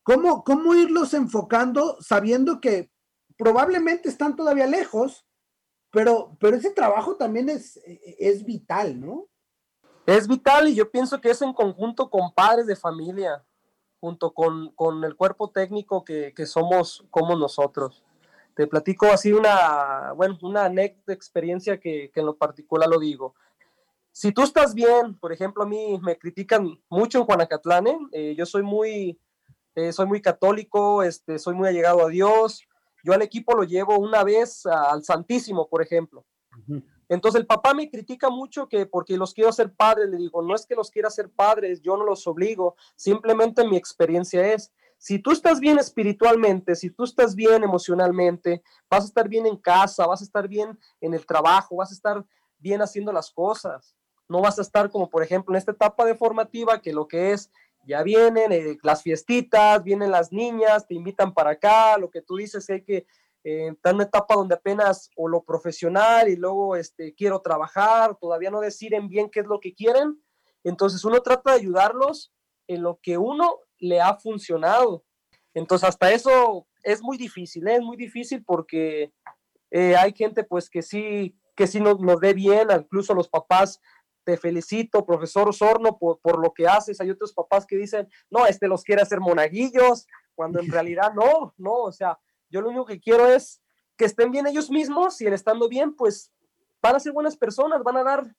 ¿Cómo, 0.03 0.43
¿Cómo 0.43 0.75
irlos 0.75 1.15
enfocando 1.15 1.97
sabiendo 1.99 2.61
que 2.61 2.91
probablemente 3.37 4.07
están 4.07 4.35
todavía 4.35 4.67
lejos, 4.67 5.25
pero, 5.89 6.37
pero 6.39 6.57
ese 6.57 6.69
trabajo 6.69 7.15
también 7.15 7.49
es, 7.49 7.79
es 8.19 8.45
vital, 8.45 8.99
¿no? 8.99 9.29
Es 10.05 10.27
vital 10.27 10.67
y 10.67 10.75
yo 10.75 10.91
pienso 10.91 11.19
que 11.19 11.31
es 11.31 11.41
en 11.41 11.53
conjunto 11.53 12.09
con 12.09 12.31
padres 12.31 12.67
de 12.67 12.75
familia, 12.75 13.43
junto 13.99 14.33
con, 14.33 14.69
con 14.75 15.03
el 15.03 15.15
cuerpo 15.15 15.49
técnico 15.49 16.05
que, 16.05 16.33
que, 16.35 16.45
somos 16.45 17.03
como 17.09 17.35
nosotros. 17.35 18.03
Te 18.55 18.67
platico 18.67 19.07
así 19.07 19.33
una, 19.33 20.13
bueno, 20.13 20.37
una 20.43 20.67
experiencia 21.07 21.79
que, 21.79 22.11
que, 22.13 22.19
en 22.19 22.27
lo 22.27 22.37
particular 22.37 22.87
lo 22.87 22.99
digo. 22.99 23.33
Si 24.11 24.31
tú 24.31 24.43
estás 24.43 24.73
bien, 24.73 25.15
por 25.19 25.33
ejemplo, 25.33 25.63
a 25.63 25.67
mí 25.67 25.99
me 26.01 26.17
critican 26.17 26.79
mucho 26.87 27.19
en 27.19 27.25
Juanacatlán, 27.25 27.87
¿eh? 27.87 27.97
Eh, 28.11 28.35
yo 28.37 28.45
soy 28.45 28.61
muy, 28.61 29.19
eh, 29.73 29.91
soy 29.91 30.05
muy 30.05 30.21
católico, 30.21 31.03
este, 31.03 31.39
soy 31.39 31.55
muy 31.55 31.67
allegado 31.67 32.05
a 32.05 32.09
Dios, 32.09 32.65
yo 33.03 33.13
al 33.13 33.23
equipo 33.23 33.55
lo 33.55 33.63
llevo 33.63 33.97
una 33.97 34.23
vez 34.23 34.65
al 34.65 35.03
Santísimo, 35.03 35.67
por 35.67 35.81
ejemplo. 35.81 36.25
Entonces 37.09 37.39
el 37.39 37.47
papá 37.47 37.73
me 37.73 37.89
critica 37.89 38.29
mucho 38.29 38.67
que 38.67 38.85
porque 38.85 39.17
los 39.17 39.33
quiero 39.33 39.49
hacer 39.49 39.73
padres, 39.73 40.09
le 40.09 40.17
digo, 40.17 40.41
no 40.41 40.55
es 40.55 40.65
que 40.65 40.75
los 40.75 40.91
quiera 40.91 41.07
hacer 41.07 41.29
padres, 41.29 41.81
yo 41.81 41.97
no 41.97 42.05
los 42.05 42.25
obligo, 42.27 42.75
simplemente 42.95 43.67
mi 43.67 43.77
experiencia 43.77 44.53
es, 44.53 44.71
si 44.97 45.19
tú 45.19 45.31
estás 45.31 45.59
bien 45.59 45.77
espiritualmente, 45.77 46.75
si 46.75 46.89
tú 46.89 47.03
estás 47.03 47.35
bien 47.35 47.63
emocionalmente, 47.63 48.63
vas 48.89 49.03
a 49.03 49.07
estar 49.07 49.29
bien 49.29 49.45
en 49.45 49.57
casa, 49.57 50.07
vas 50.07 50.21
a 50.21 50.23
estar 50.23 50.47
bien 50.47 50.79
en 51.01 51.13
el 51.13 51.25
trabajo, 51.25 51.75
vas 51.75 51.91
a 51.91 51.93
estar 51.93 52.25
bien 52.57 52.81
haciendo 52.81 53.11
las 53.11 53.29
cosas. 53.29 53.95
No 54.27 54.41
vas 54.41 54.57
a 54.57 54.63
estar 54.63 54.89
como, 54.89 55.09
por 55.09 55.21
ejemplo, 55.21 55.53
en 55.53 55.57
esta 55.57 55.73
etapa 55.73 56.05
de 56.05 56.15
formativa, 56.15 56.81
que 56.81 56.93
lo 56.93 57.07
que 57.07 57.33
es, 57.33 57.51
ya 57.85 58.01
vienen 58.01 58.51
eh, 58.51 58.77
las 58.81 59.03
fiestitas, 59.03 59.83
vienen 59.83 60.09
las 60.09 60.31
niñas, 60.31 60.87
te 60.87 60.95
invitan 60.95 61.33
para 61.33 61.51
acá, 61.51 61.97
lo 61.99 62.09
que 62.09 62.21
tú 62.21 62.37
dices, 62.37 62.67
hay 62.69 62.81
que 62.81 63.05
eh, 63.45 63.67
está 63.67 63.91
en 63.91 63.97
una 63.97 64.05
etapa 64.05 64.33
donde 64.33 64.55
apenas 64.55 65.11
o 65.15 65.27
lo 65.27 65.43
profesional 65.43 66.27
y 66.29 66.35
luego 66.35 66.75
este, 66.75 67.13
quiero 67.13 67.41
trabajar, 67.41 68.17
todavía 68.19 68.49
no 68.49 68.59
deciden 68.59 69.07
bien 69.07 69.29
qué 69.29 69.41
es 69.41 69.45
lo 69.45 69.59
que 69.59 69.75
quieren. 69.75 70.19
Entonces 70.63 71.05
uno 71.05 71.21
trata 71.21 71.51
de 71.51 71.59
ayudarlos 71.59 72.33
en 72.67 72.81
lo 72.81 72.99
que 73.03 73.19
uno 73.19 73.59
le 73.77 74.01
ha 74.01 74.15
funcionado. 74.17 75.05
Entonces 75.53 75.87
hasta 75.87 76.11
eso 76.11 76.65
es 76.81 77.03
muy 77.03 77.17
difícil, 77.17 77.67
¿eh? 77.67 77.75
es 77.75 77.81
muy 77.81 77.97
difícil 77.97 78.43
porque 78.43 79.13
eh, 79.69 79.95
hay 79.95 80.11
gente 80.13 80.43
pues 80.43 80.67
que 80.67 80.81
sí, 80.81 81.37
que 81.55 81.67
sí 81.67 81.79
nos, 81.79 81.99
nos 81.99 82.19
ve 82.19 82.33
bien, 82.33 82.69
incluso 82.75 83.13
los 83.13 83.29
papás 83.29 83.79
te 84.23 84.37
felicito, 84.37 85.05
profesor 85.05 85.49
Osorno, 85.49 85.99
por, 85.99 86.19
por, 86.19 86.39
lo 86.39 86.51
que 86.51 86.67
haces. 86.67 86.99
Hay 86.99 87.11
otros 87.11 87.31
papás 87.31 87.67
que 87.67 87.75
dicen, 87.75 88.07
no, 88.31 88.47
este 88.47 88.67
los 88.67 88.83
quiere 88.83 89.03
hacer 89.03 89.19
monaguillos, 89.19 90.07
cuando 90.33 90.59
en 90.59 90.67
realidad 90.71 91.13
no, 91.13 91.53
no, 91.57 91.73
o 91.73 91.91
sea, 91.91 92.17
yo 92.55 92.61
lo 92.61 92.69
único 92.69 92.85
que 92.85 93.01
quiero 93.01 93.27
es 93.27 93.61
que 93.97 94.05
estén 94.05 94.31
bien 94.31 94.47
ellos 94.47 94.69
mismos 94.69 95.19
y 95.19 95.25
el 95.25 95.33
estando 95.33 95.67
bien, 95.67 95.93
pues 95.93 96.31
van 96.81 96.95
a 96.95 97.01
ser 97.01 97.11
buenas 97.11 97.35
personas, 97.35 97.83
van 97.83 97.97
a 97.97 98.03
dar 98.03 98.33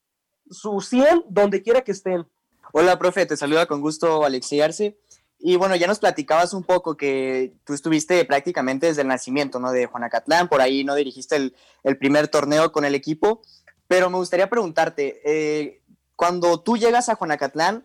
su 0.50 0.80
100 0.80 1.24
donde 1.28 1.62
quiera 1.62 1.82
que 1.82 1.92
estén. 1.92 2.26
Hola, 2.72 2.98
profe, 2.98 3.26
te 3.26 3.36
saluda 3.36 3.66
con 3.66 3.82
gusto 3.82 4.24
Alexei 4.24 4.62
Arce. 4.62 4.98
Y 5.38 5.56
bueno, 5.56 5.76
ya 5.76 5.86
nos 5.86 5.98
platicabas 5.98 6.54
un 6.54 6.64
poco 6.64 6.96
que 6.96 7.52
tú 7.64 7.74
estuviste 7.74 8.24
prácticamente 8.24 8.86
desde 8.86 9.02
el 9.02 9.08
nacimiento, 9.08 9.60
¿no? 9.60 9.70
De 9.70 9.84
Juanacatlán, 9.84 10.48
por 10.48 10.62
ahí 10.62 10.82
no 10.82 10.94
dirigiste 10.94 11.36
el, 11.36 11.54
el 11.82 11.98
primer 11.98 12.28
torneo 12.28 12.72
con 12.72 12.86
el 12.86 12.94
equipo, 12.94 13.42
pero 13.86 14.08
me 14.08 14.16
gustaría 14.16 14.48
preguntarte, 14.48 15.20
eh, 15.26 15.82
cuando 16.14 16.62
tú 16.62 16.78
llegas 16.78 17.10
a 17.10 17.16
Juanacatlán, 17.16 17.84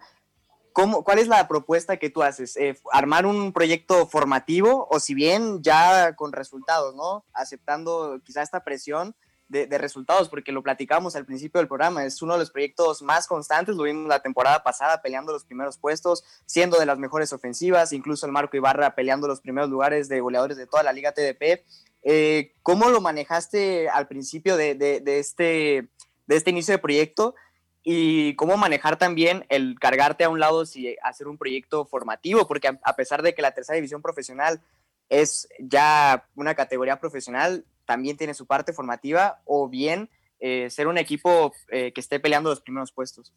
¿cómo, 0.74 1.04
¿cuál 1.04 1.20
es 1.20 1.28
la 1.28 1.48
propuesta 1.48 1.98
que 1.98 2.10
tú 2.10 2.24
haces? 2.24 2.56
Eh, 2.58 2.78
¿Armar 2.92 3.26
un 3.26 3.54
proyecto 3.54 4.08
formativo 4.08 4.88
o 4.90 5.00
si 5.00 5.14
bien 5.14 5.62
ya 5.62 6.16
con 6.16 6.32
resultados, 6.32 6.96
¿no? 6.96 7.26
Aceptando 7.34 8.20
quizá 8.24 8.42
esta 8.42 8.64
presión 8.64 9.16
de, 9.52 9.78
resultados, 9.78 10.30
porque 10.30 10.54
lo 10.54 10.64
platicamos 10.64 11.16
al 11.16 11.26
principio 11.26 11.60
del 11.60 11.68
programa, 11.68 12.06
es 12.06 12.22
uno 12.22 12.34
de 12.34 12.40
los 12.40 12.52
proyectos 12.52 13.02
más 13.02 13.28
constantes, 13.28 13.76
lo 13.76 13.84
vimos 13.84 14.08
la 14.08 14.22
temporada 14.22 14.64
pasada 14.64 15.02
peleando 15.02 15.34
los 15.34 15.44
primeros 15.44 15.78
puestos, 15.78 16.24
siendo 16.46 16.80
de 16.80 16.86
las 16.86 16.98
mejores 16.98 17.34
ofensivas, 17.34 17.92
incluso 17.92 18.26
el 18.26 18.32
Marco 18.32 18.56
Ibarra 18.56 18.96
peleando 18.96 19.28
los 19.28 19.42
primeros 19.42 19.70
lugares 19.70 20.08
de 20.08 20.22
goleadores 20.22 20.56
de 20.56 20.68
toda 20.68 20.84
la 20.84 20.94
Liga 20.94 21.12
TDP. 21.12 21.66
Eh, 22.04 22.54
¿Cómo 22.64 22.90
lo 22.90 23.02
manejaste 23.02 23.90
al 23.90 24.08
principio 24.08 24.56
de, 24.56 24.76
de, 24.76 25.20
este, 25.20 25.90
de 26.28 26.36
este 26.36 26.50
inicio 26.52 26.74
de 26.74 26.80
proyecto? 26.80 27.36
Y 27.84 28.36
cómo 28.36 28.58
manejar 28.58 28.98
también 28.98 29.46
el 29.50 29.80
cargarte 29.80 30.24
a 30.24 30.30
un 30.30 30.40
lado 30.40 30.66
si 30.66 30.96
hacer 31.02 31.28
un 31.28 31.38
proyecto 31.38 31.86
formativo, 31.86 32.48
porque 32.48 32.68
a, 32.68 32.96
pesar 32.96 33.24
de 33.24 33.34
que 33.34 33.42
la 33.42 33.54
tercera 33.54 33.76
división 33.76 34.02
profesional 34.02 34.62
es 35.10 35.48
ya 35.60 36.28
una 36.36 36.56
categoría 36.56 37.00
profesional, 37.00 37.66
también 37.86 38.18
tiene 38.18 38.34
su 38.34 38.46
parte 38.46 38.72
formativa 38.72 39.42
o 39.46 39.68
bien 39.68 40.10
eh, 40.40 40.70
ser 40.70 40.88
un 40.88 40.98
equipo 40.98 41.54
eh, 41.70 41.92
que 41.92 42.02
esté 42.02 42.20
peleando 42.20 42.50
los 42.50 42.62
primeros 42.62 42.92
puestos. 42.92 43.34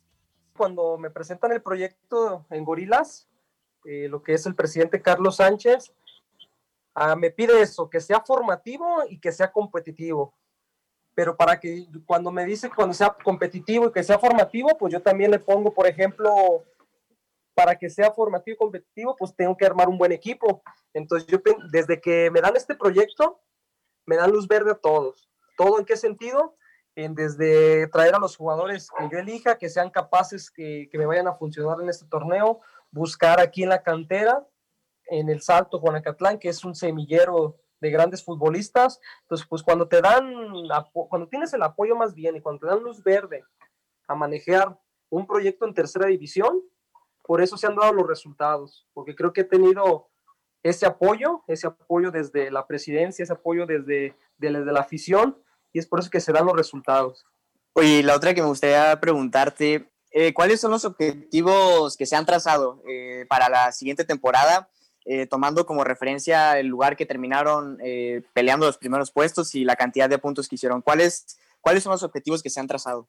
Cuando 0.57 0.99
me 0.99 1.11
presentan 1.11 1.53
el 1.53 1.63
proyecto 1.63 2.47
en 2.51 2.65
Gorilas, 2.65 3.29
eh, 3.85 4.09
lo 4.09 4.23
que 4.23 4.35
es 4.35 4.47
el 4.47 4.55
presidente 4.55 5.03
Carlos 5.03 5.37
Sánchez, 5.37 5.93
ah, 6.95 7.17
me 7.17 7.31
pide 7.31 7.61
eso, 7.61 7.91
que 7.91 8.01
sea 8.01 8.21
formativo 8.21 9.03
y 9.09 9.19
que 9.19 9.33
sea 9.33 9.51
competitivo. 9.51 10.35
Pero 11.15 11.37
para 11.37 11.61
que 11.61 11.87
cuando 12.07 12.31
me 12.33 12.45
dice 12.45 12.71
cuando 12.75 12.95
sea 12.95 13.17
competitivo 13.23 13.87
y 13.87 13.93
que 13.93 14.03
sea 14.03 14.19
formativo, 14.19 14.77
pues 14.79 14.93
yo 14.93 15.01
también 15.01 15.31
le 15.31 15.39
pongo, 15.39 15.73
por 15.73 15.87
ejemplo, 15.87 16.65
para 17.55 17.77
que 17.77 17.89
sea 17.89 18.11
formativo 18.11 18.55
y 18.55 18.59
competitivo, 18.59 19.15
pues 19.17 19.35
tengo 19.35 19.57
que 19.57 19.65
armar 19.65 19.89
un 19.89 19.97
buen 19.97 20.13
equipo. 20.13 20.63
Entonces 20.93 21.29
yo 21.29 21.39
desde 21.71 22.01
que 22.01 22.31
me 22.31 22.41
dan 22.41 22.57
este 22.57 22.75
proyecto, 22.75 23.41
me 24.07 24.17
dan 24.17 24.33
luz 24.33 24.49
verde 24.49 24.73
a 24.73 24.75
todos. 24.75 25.31
¿Todo 25.57 25.79
en 25.79 25.85
qué 25.85 25.97
sentido? 25.97 26.57
En 26.97 27.15
desde 27.15 27.87
traer 27.89 28.15
a 28.15 28.19
los 28.19 28.37
jugadores 28.37 28.89
que 28.99 29.09
yo 29.11 29.19
elija, 29.19 29.57
que 29.57 29.69
sean 29.69 29.91
capaces, 29.91 30.51
que, 30.51 30.89
que 30.91 30.99
me 30.99 31.07
vayan 31.07 31.29
a 31.29 31.35
funcionar 31.35 31.81
en 31.81 31.89
este 31.89 32.07
torneo, 32.07 32.61
buscar 32.91 33.41
aquí 33.41 33.63
en 33.63 33.69
la 33.69 33.83
cantera, 33.83 34.47
en 35.07 35.29
el 35.29 35.43
Salto 35.43 35.79
Juanacatlán, 35.79 36.39
que 36.39 36.49
es 36.49 36.65
un 36.65 36.75
semillero 36.75 37.61
de 37.85 37.91
grandes 37.91 38.25
futbolistas. 38.25 38.99
Entonces, 39.23 39.47
pues 39.47 39.63
cuando 39.63 39.87
te 39.87 40.01
dan, 40.01 40.35
cuando 40.91 41.29
tienes 41.29 41.53
el 41.53 41.63
apoyo 41.63 41.95
más 41.95 42.15
bien 42.15 42.35
y 42.35 42.41
cuando 42.41 42.61
te 42.61 42.67
dan 42.67 42.83
luz 42.83 43.03
verde 43.05 43.45
a 44.09 44.15
manejar 44.15 44.79
un 45.11 45.27
proyecto 45.27 45.67
en 45.67 45.75
tercera 45.75 46.07
división, 46.07 46.63
por 47.23 47.43
eso 47.43 47.59
se 47.59 47.67
han 47.67 47.77
dado 47.77 47.93
los 47.93 48.07
resultados, 48.07 48.87
porque 48.95 49.15
creo 49.15 49.33
que 49.33 49.43
he 49.43 49.45
tenido 49.45 50.09
ese 50.63 50.87
apoyo, 50.87 51.43
ese 51.47 51.67
apoyo 51.67 52.11
desde 52.11 52.51
la 52.51 52.67
presidencia, 52.67 53.23
ese 53.23 53.35
apoyo 53.35 53.67
desde, 53.67 54.17
desde 54.39 54.73
la 54.73 54.81
afición, 54.81 55.39
y 55.73 55.79
es 55.79 55.87
por 55.87 56.01
eso 56.01 56.09
que 56.09 56.21
se 56.21 56.33
dan 56.33 56.47
los 56.47 56.57
resultados. 56.57 57.27
Oye, 57.75 58.03
la 58.03 58.17
otra 58.17 58.33
que 58.33 58.41
me 58.41 58.49
gustaría 58.49 58.99
preguntarte, 58.99 59.91
eh, 60.11 60.33
¿cuáles 60.33 60.61
son 60.61 60.71
los 60.71 60.87
objetivos 60.87 61.97
que 61.99 62.07
se 62.07 62.17
han 62.17 62.25
trazado 62.25 62.83
eh, 62.89 63.27
para 63.29 63.51
la 63.51 63.73
siguiente 63.73 64.05
temporada, 64.05 64.71
eh, 65.05 65.27
tomando 65.27 65.67
como 65.67 65.85
referencia 65.85 66.59
el 66.59 66.67
lugar 66.67 66.97
que 66.97 67.07
terminaron 67.07 67.79
peleando 68.33 68.67
los 68.67 68.79
primeros 68.79 69.11
puestos 69.11 69.55
y 69.55 69.65
la 69.65 69.77
cantidad 69.77 70.09
de 70.09 70.19
puntos 70.19 70.49
que 70.49 70.55
hicieron? 70.55 70.83
¿Cuáles, 70.83 71.39
cuáles 71.61 71.83
son 71.83 71.93
los 71.93 72.03
objetivos 72.03 72.43
que 72.43 72.51
se 72.51 72.61
han 72.61 72.67
trazado? 72.67 73.09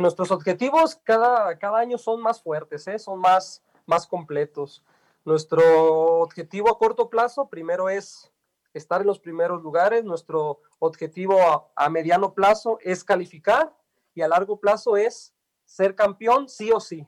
nuestros 0.00 0.30
objetivos 0.30 0.96
cada, 1.02 1.58
cada 1.58 1.78
año 1.78 1.98
son 1.98 2.22
más 2.22 2.40
fuertes, 2.40 2.86
son 3.02 3.18
más, 3.18 3.62
más 3.84 4.06
completos. 4.06 4.84
Nuestro 5.24 6.20
objetivo 6.20 6.70
a 6.70 6.78
corto 6.78 7.08
plazo 7.08 7.48
primero 7.48 7.88
es 7.88 8.32
estar 8.74 9.00
en 9.02 9.06
los 9.06 9.20
primeros 9.20 9.62
lugares, 9.62 10.04
nuestro 10.04 10.60
objetivo 10.78 11.38
a, 11.76 11.88
mediano 11.90 12.34
plazo 12.34 12.78
es 12.80 13.04
calificar 13.04 13.72
y 14.14 14.22
a 14.22 14.28
largo 14.28 14.58
plazo 14.58 14.96
es 14.96 15.34
ser 15.64 15.94
campeón 15.94 16.48
sí 16.48 16.70
o 16.72 16.80
sí. 16.80 17.06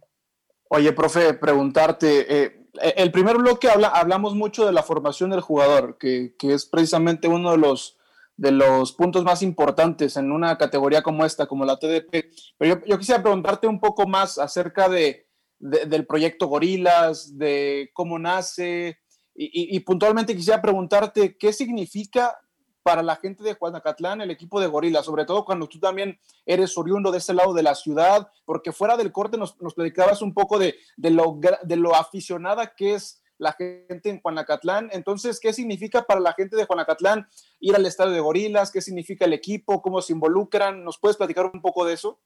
Oye, 0.69 0.93
profe, 0.93 1.35
preguntarte, 1.35 2.43
eh, 2.43 2.64
el 2.97 3.11
primer 3.13 3.39
bloque 3.39 3.69
habla, 3.69 3.89
hablamos 3.89 4.35
mucho 4.35 4.67
de 4.67 4.73
la 4.73 4.83
formación 4.83 5.31
del 5.31 5.41
jugador, 5.41 5.99
que, 5.99 6.35
es 6.41 6.67
precisamente 6.67 7.29
uno 7.29 7.53
de 7.53 7.59
los, 7.59 7.99
de 8.37 8.53
los 8.53 8.93
puntos 8.93 9.25
más 9.25 9.43
importantes 9.43 10.17
en 10.17 10.33
una 10.33 10.59
categoría 10.59 11.03
como 11.03 11.25
esta, 11.25 11.47
como 11.47 11.65
la 11.65 11.79
TDP. 11.79 12.33
Pero 12.59 12.81
yo 12.87 12.99
quisiera 12.99 13.23
preguntarte 13.23 13.67
un 13.67 13.81
poco 13.81 14.07
más 14.07 14.39
acerca 14.39 14.89
de, 14.89 15.29
del 15.59 16.07
proyecto 16.07 16.47
Gorilas, 16.47 17.39
de 17.39 17.91
cómo 17.95 18.19
nace, 18.19 18.99
y, 19.37 19.81
puntualmente 19.81 20.37
quisiera 20.37 20.63
preguntarte 20.63 21.37
qué 21.37 21.53
significa 21.53 22.39
para 22.85 23.03
la 23.03 23.17
gente 23.17 23.43
de 23.43 23.55
Juanacatlán 23.55 24.21
el 24.21 24.31
equipo 24.31 24.61
de 24.61 24.69
Gorilas, 24.69 25.05
sobre 25.05 25.25
todo 25.25 25.45
cuando 25.45 25.69
tú 25.69 25.81
también 25.81 26.21
eres 26.47 26.79
oriundo 26.79 27.11
de 27.11 27.19
ese 27.19 27.35
lado 27.35 27.53
de 27.53 27.65
la 27.65 27.75
ciudad, 27.75 28.31
porque 28.45 28.71
fuera 28.71 28.97
del 28.97 29.11
corte 29.11 29.37
nos, 29.37 29.61
nos 29.61 29.75
predicabas 29.75 30.23
un 30.23 30.33
poco 30.33 30.59
de, 30.59 30.77
de, 30.97 31.11
lo, 31.11 31.41
de 31.63 31.77
lo 31.77 31.97
aficionada 31.97 32.75
que 32.77 32.95
es 32.95 33.21
la 33.39 33.53
gente 33.55 34.11
en 34.11 34.21
Juanacatlán. 34.21 34.91
Entonces, 34.93 35.41
¿qué 35.41 35.53
significa 35.53 36.03
para 36.03 36.21
la 36.21 36.35
gente 36.35 36.55
de 36.55 36.67
Juanacatlán 36.67 37.27
ir 37.59 37.75
al 37.75 37.85
estadio 37.85 38.13
de 38.13 38.21
Gorilas? 38.21 38.71
¿Qué 38.71 38.81
significa 38.81 39.25
el 39.25 39.33
equipo? 39.33 39.83
¿Cómo 39.83 40.01
se 40.01 40.13
involucran? 40.13 40.85
¿Nos 40.85 40.99
puedes 40.99 41.17
platicar 41.17 41.51
un 41.53 41.61
poco 41.61 41.85
de 41.85 41.95
eso? 41.95 42.21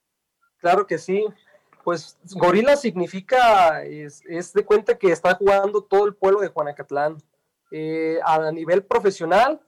Claro 0.61 0.87
que 0.87 0.99
sí 0.99 1.25
pues 1.89 2.19
gorila 2.35 2.77
significa, 2.77 3.83
es, 3.83 4.53
de 4.53 4.63
cuenta 4.63 4.99
que 4.99 5.11
está 5.11 5.35
jugando 5.35 5.83
todo 5.83 6.05
el 6.05 6.15
pueblo 6.15 6.41
de 6.41 6.49
Juanacatlán. 6.49 7.17
Eh, 7.71 8.19
a 8.27 8.53
nivel 8.53 8.85
profesional, 8.85 9.59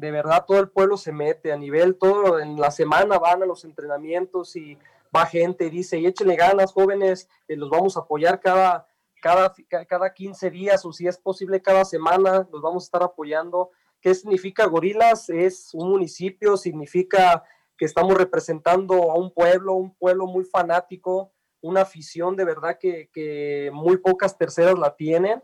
de 0.00 0.10
verdad 0.10 0.44
todo 0.46 0.58
el 0.58 0.70
pueblo 0.70 0.96
se 0.96 1.12
mete, 1.12 1.52
a 1.52 1.56
nivel 1.56 1.96
todo, 1.96 2.40
en 2.40 2.58
la 2.58 2.70
semana 2.70 3.18
van 3.18 3.42
a 3.42 3.46
los 3.46 3.64
entrenamientos 3.64 4.56
y 4.56 4.78
va 5.14 5.26
gente 5.26 5.66
y 5.66 5.70
dice, 5.70 5.98
y 5.98 6.06
échenle 6.06 6.36
ganas 6.36 6.72
jóvenes, 6.72 7.28
eh, 7.48 7.56
los 7.56 7.68
vamos 7.68 7.96
a 7.96 8.00
apoyar 8.00 8.40
cada, 8.40 8.88
cada, 9.20 9.52
cada 9.86 10.14
15 10.14 10.50
días 10.50 10.84
o 10.86 10.92
si 10.92 11.06
es 11.06 11.18
posible 11.18 11.60
cada 11.60 11.84
semana, 11.84 12.48
los 12.50 12.62
vamos 12.62 12.84
a 12.84 12.86
estar 12.86 13.02
apoyando. 13.02 13.70
¿Qué 14.00 14.14
significa 14.14 14.64
Gorilas? 14.64 15.28
Es 15.28 15.74
un 15.74 15.90
municipio, 15.90 16.56
significa 16.56 17.44
que 17.76 17.84
estamos 17.84 18.16
representando 18.16 19.10
a 19.10 19.18
un 19.18 19.32
pueblo, 19.32 19.74
un 19.74 19.94
pueblo 19.94 20.26
muy 20.26 20.44
fanático, 20.44 21.32
una 21.60 21.82
afición 21.82 22.36
de 22.36 22.44
verdad 22.46 22.78
que, 22.78 23.70
muy 23.72 23.98
pocas 23.98 24.38
terceras 24.38 24.78
la 24.78 24.96
tienen. 24.96 25.42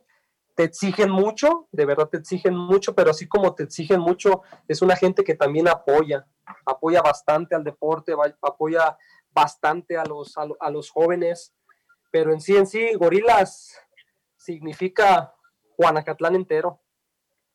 Te 0.57 0.65
exigen 0.65 1.11
mucho, 1.11 1.69
de 1.71 1.85
verdad 1.85 2.09
te 2.09 2.17
exigen 2.17 2.57
mucho, 2.57 2.95
pero 2.95 3.11
así 3.11 3.29
como 3.29 3.55
te 3.55 3.65
exigen 3.65 4.01
mucho, 4.01 4.41
es 4.67 4.81
una 4.81 4.97
gente 4.97 5.23
que 5.23 5.35
también 5.35 5.69
apoya, 5.69 6.27
apoya 6.65 7.03
bastante 7.03 7.55
al 7.55 7.63
deporte, 7.63 8.15
apoya 8.41 8.97
bastante 9.31 9.99
a 9.99 10.05
los, 10.05 10.35
a, 10.39 10.71
los 10.71 10.89
jóvenes, 10.89 11.55
pero 12.11 12.33
en 12.33 12.41
sí, 12.41 12.57
en 12.57 12.67
sí, 12.67 12.95
Gorilas 12.95 13.79
significa 14.35 15.35
Juanacatlán 15.77 16.37
entero. 16.37 16.81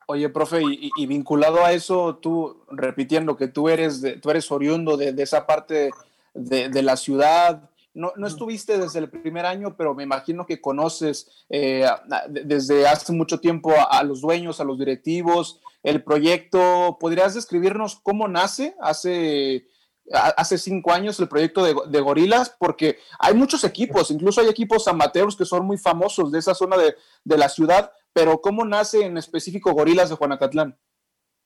Oye, 0.05 0.29
profe, 0.29 0.61
y, 0.61 1.07
vinculado 1.07 1.65
a 1.65 1.71
eso, 1.71 2.17
tú 2.17 2.63
repitiendo 2.69 3.35
que 3.35 3.47
tú 3.47 3.67
eres, 3.67 4.03
tú 4.21 4.29
eres 4.29 4.51
oriundo 4.51 4.95
de, 4.95 5.15
esa 5.17 5.47
parte 5.47 5.89
de, 6.35 6.69
de, 6.69 6.81
la 6.83 6.97
ciudad, 6.97 7.70
no, 7.93 8.13
no, 8.15 8.27
estuviste 8.27 8.77
desde 8.77 8.99
el 8.99 9.09
primer 9.09 9.45
año, 9.45 9.75
pero 9.75 9.93
me 9.93 10.03
imagino 10.03 10.45
que 10.45 10.61
conoces 10.61 11.45
eh, 11.49 11.85
desde 12.29 12.87
hace 12.87 13.11
mucho 13.11 13.39
tiempo 13.39 13.73
a, 13.89 14.03
los 14.03 14.21
dueños, 14.21 14.59
a 14.59 14.63
los 14.63 14.79
directivos, 14.79 15.59
el 15.83 16.03
proyecto. 16.03 16.97
¿Podrías 16.99 17.33
describirnos 17.33 17.99
cómo 18.01 18.27
nace 18.27 18.75
hace, 18.79 19.67
hace 20.11 20.57
cinco 20.57 20.93
años 20.93 21.19
el 21.19 21.27
proyecto 21.27 21.63
de, 21.63 22.01
Gorilas? 22.01 22.55
Porque 22.57 22.97
hay 23.19 23.33
muchos 23.33 23.63
equipos, 23.65 24.09
incluso 24.09 24.39
hay 24.39 24.47
equipos 24.47 24.87
amateurs 24.87 25.35
que 25.35 25.45
son 25.45 25.65
muy 25.65 25.77
famosos 25.77 26.31
de 26.31 26.39
esa 26.39 26.55
zona 26.55 26.77
de, 26.77 26.95
de 27.25 27.37
la 27.37 27.49
ciudad, 27.49 27.91
pero 28.13 28.39
¿cómo 28.39 28.63
nace 28.63 29.03
en 29.05 29.17
específico 29.17 29.73
Gorilas 29.73 30.09
de 30.09 30.15
Juanacatlán? 30.15 30.77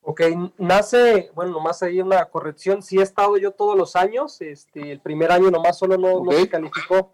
Ok, 0.08 0.22
nace, 0.60 1.32
bueno, 1.34 1.54
nomás 1.54 1.82
hay 1.82 2.00
una 2.00 2.26
corrección, 2.26 2.84
sí 2.84 3.00
he 3.00 3.02
estado 3.02 3.38
yo 3.38 3.54
todos 3.54 3.76
los 3.76 3.96
años, 3.96 4.39
este, 4.39 4.91
el 4.91 5.00
primer 5.00 5.32
año 5.32 5.50
nomás 5.50 5.80
solo 5.80 5.98
no, 5.98 6.32
se 6.32 6.48
calificó, 6.48 7.13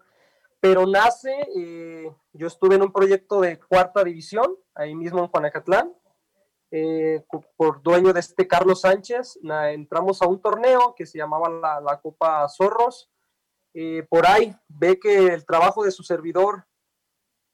pero 0.60 0.86
nace, 0.86 1.34
eh, 1.56 2.14
yo 2.34 2.46
estuve 2.46 2.74
en 2.74 2.82
un 2.82 2.92
proyecto 2.92 3.40
de 3.40 3.58
cuarta 3.58 4.04
división, 4.04 4.58
ahí 4.74 4.94
mismo 4.94 5.20
en 5.20 5.28
Juanacatlán, 5.28 5.94
eh, 6.70 7.24
por 7.56 7.82
dueño 7.82 8.12
de 8.12 8.20
este 8.20 8.46
Carlos 8.46 8.82
Sánchez, 8.82 9.38
entramos 9.70 10.20
a 10.20 10.26
un 10.26 10.42
torneo 10.42 10.94
que 10.94 11.06
se 11.06 11.16
llamaba 11.16 11.48
la, 11.48 11.98
Copa 12.02 12.46
Zorros, 12.50 13.10
eh, 13.72 14.06
por 14.06 14.26
ahí 14.26 14.54
ve 14.68 15.00
que 15.00 15.28
el 15.28 15.46
trabajo 15.46 15.82
de 15.82 15.92
su 15.92 16.02
servidor, 16.02 16.66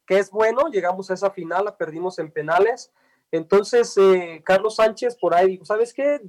que 0.05 0.19
es 0.19 0.31
bueno, 0.31 0.67
llegamos 0.67 1.09
a 1.09 1.13
esa 1.13 1.31
final, 1.31 1.63
la 1.63 1.77
perdimos 1.77 2.19
en 2.19 2.29
penales, 2.29 2.91
entonces 3.31 3.95
Carlos 4.43 4.75
Sánchez 4.75 5.15
por 5.15 5.33
ahí 5.33 5.49
dijo, 5.49 5.65
¿sabes 5.65 5.93
qué? 5.93 6.21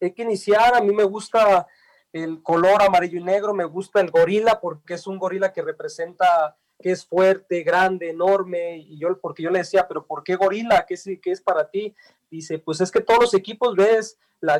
Hay 0.00 0.12
que 0.12 0.22
iniciar, 0.22 0.74
a 0.74 0.80
mí 0.80 0.92
me 0.92 1.04
gusta 1.04 1.66
el 2.12 2.42
color 2.42 2.82
amarillo 2.82 3.18
y 3.18 3.24
negro, 3.24 3.54
me 3.54 3.64
gusta 3.64 4.00
el 4.00 4.10
gorila 4.10 4.60
porque 4.60 4.94
es 4.94 5.06
un 5.06 5.18
gorila 5.18 5.52
que 5.52 5.62
representa 5.62 6.56
que 6.80 6.90
es 6.90 7.06
fuerte, 7.06 7.62
grande, 7.62 8.10
enorme, 8.10 8.76
y 8.78 8.98
yo, 8.98 9.18
porque 9.20 9.42
yo 9.42 9.50
le 9.50 9.60
decía, 9.60 9.86
pero 9.88 10.06
¿por 10.06 10.22
qué 10.22 10.36
gorila? 10.36 10.84
¿Qué 10.86 10.94
es, 10.94 11.04
qué 11.22 11.30
es 11.30 11.40
para 11.40 11.70
ti? 11.70 11.94
Dice, 12.30 12.58
pues 12.58 12.80
es 12.80 12.90
que 12.90 13.00
todos 13.00 13.20
los 13.20 13.34
equipos 13.34 13.74
ves, 13.74 14.18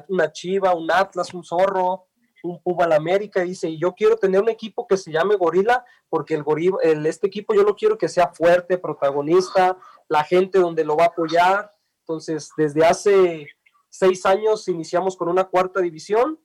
una 0.08 0.32
chiva, 0.32 0.74
un 0.74 0.90
atlas, 0.90 1.34
un 1.34 1.44
zorro, 1.44 2.06
un 2.42 2.62
Puma 2.62 2.86
la 2.86 2.96
América, 2.96 3.40
dice, 3.42 3.68
y 3.68 3.78
yo 3.78 3.94
quiero 3.94 4.16
tener 4.16 4.40
un 4.40 4.48
equipo 4.48 4.86
que 4.86 4.96
se 4.96 5.10
llame 5.10 5.36
gorila, 5.36 5.84
porque 6.08 6.34
el 6.34 6.42
gorila, 6.42 6.76
el, 6.82 7.06
este 7.06 7.26
equipo 7.26 7.54
yo 7.54 7.62
lo 7.62 7.74
quiero 7.74 7.98
que 7.98 8.08
sea 8.08 8.28
fuerte, 8.28 8.78
protagonista, 8.78 9.76
la 10.08 10.24
gente 10.24 10.58
donde 10.58 10.84
lo 10.84 10.96
va 10.96 11.04
a 11.04 11.08
apoyar, 11.08 11.73
entonces 12.04 12.50
desde 12.54 12.84
hace 12.84 13.48
seis 13.88 14.26
años 14.26 14.68
iniciamos 14.68 15.16
con 15.16 15.28
una 15.28 15.44
cuarta 15.44 15.80
división, 15.80 16.38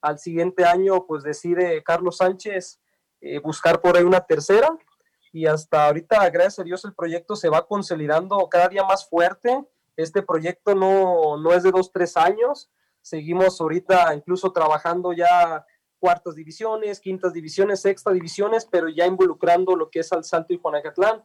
al 0.00 0.18
siguiente 0.18 0.64
año, 0.64 1.06
pues 1.06 1.22
decide 1.22 1.82
Carlos 1.82 2.18
Sánchez 2.18 2.80
eh, 3.20 3.38
buscar 3.38 3.80
por 3.80 3.96
ahí 3.96 4.02
una 4.02 4.20
tercera. 4.20 4.76
Y 5.32 5.46
hasta 5.46 5.86
ahorita, 5.86 6.28
gracias 6.30 6.58
a 6.58 6.62
Dios, 6.62 6.84
el 6.84 6.94
proyecto 6.94 7.36
se 7.36 7.48
va 7.48 7.66
consolidando 7.66 8.46
cada 8.50 8.68
día 8.68 8.84
más 8.84 9.08
fuerte. 9.08 9.64
Este 9.96 10.22
proyecto 10.22 10.74
no, 10.74 11.38
no 11.38 11.52
es 11.52 11.62
de 11.62 11.70
dos, 11.70 11.90
tres 11.90 12.16
años. 12.16 12.70
Seguimos 13.00 13.60
ahorita 13.60 14.14
incluso 14.14 14.52
trabajando 14.52 15.12
ya 15.12 15.64
cuartas 15.98 16.34
divisiones, 16.34 17.00
quintas 17.00 17.32
divisiones, 17.32 17.80
sexta 17.80 18.12
divisiones, 18.12 18.66
pero 18.70 18.88
ya 18.88 19.06
involucrando 19.06 19.74
lo 19.74 19.90
que 19.90 20.00
es 20.00 20.12
al 20.12 20.24
Salto 20.24 20.52
y 20.52 20.58
Juanacatlán. 20.58 21.24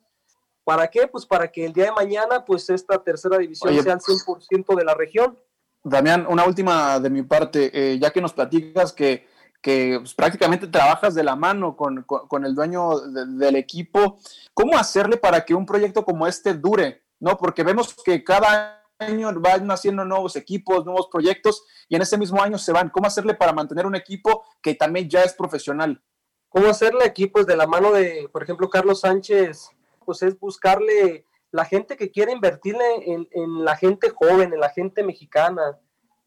¿Para 0.64 0.88
qué? 0.88 1.08
Pues 1.08 1.26
para 1.26 1.52
que 1.52 1.66
el 1.66 1.74
día 1.74 1.86
de 1.86 1.92
mañana, 1.92 2.46
pues 2.46 2.70
esta 2.70 3.02
tercera 3.04 3.38
división 3.38 3.74
sea 3.82 3.94
el 3.94 4.00
100% 4.00 4.76
de 4.76 4.84
la 4.84 4.94
región. 4.94 5.38
Damián, 5.84 6.28
una 6.30 6.46
última 6.46 7.00
de 7.00 7.10
mi 7.10 7.24
parte, 7.24 7.72
eh, 7.74 8.00
ya 8.00 8.12
que 8.12 8.22
nos 8.22 8.34
platicas 8.34 8.92
que, 8.92 9.26
pues, 9.64 10.14
prácticamente 10.14 10.68
trabajas 10.68 11.16
de 11.16 11.24
la 11.24 11.36
mano 11.36 11.76
con, 11.76 12.06
el 12.46 12.54
dueño 12.54 13.00
del 13.00 13.56
equipo, 13.56 14.20
¿cómo 14.54 14.78
hacerle 14.78 15.18
para 15.18 15.46
que 15.46 15.56
un 15.56 15.66
proyecto 15.66 16.04
como 16.04 16.28
este 16.28 16.54
dure? 16.54 17.04
¿No? 17.20 17.38
Porque 17.38 17.64
vemos 17.64 17.96
que 18.04 18.24
cada 18.24 18.84
año 19.00 19.32
van 19.40 19.66
naciendo 19.66 20.04
nuevos 20.04 20.36
equipos, 20.36 20.86
nuevos 20.86 21.08
proyectos, 21.12 21.64
y 21.88 21.96
en 21.96 22.02
ese 22.02 22.18
mismo 22.18 22.42
año 22.42 22.58
se 22.58 22.74
van. 22.74 22.90
¿Cómo 22.90 23.08
hacerle 23.08 23.34
para 23.34 23.54
mantener 23.54 23.86
un 23.86 23.96
equipo 23.96 24.44
que 24.62 24.76
también 24.76 25.10
ya 25.10 25.24
es 25.24 25.34
profesional? 25.34 26.02
¿Cómo 26.50 26.68
hacerle 26.68 27.06
aquí? 27.06 27.28
Pues 27.28 27.46
de 27.46 27.56
la 27.56 27.68
mano 27.68 27.92
de, 27.92 28.28
por 28.32 28.44
ejemplo, 28.44 28.70
Carlos 28.70 29.02
Sánchez, 29.02 29.70
pues 30.10 30.24
es 30.24 30.40
buscarle 30.40 31.24
la 31.52 31.66
gente 31.66 31.96
que 31.96 32.10
quiere 32.10 32.32
invertirle 32.32 32.84
en, 33.06 33.64
la 33.64 33.76
gente 33.76 34.10
joven, 34.10 34.52
en 34.52 34.60
la 34.60 34.70
gente 34.70 35.04
mexicana. 35.04 35.78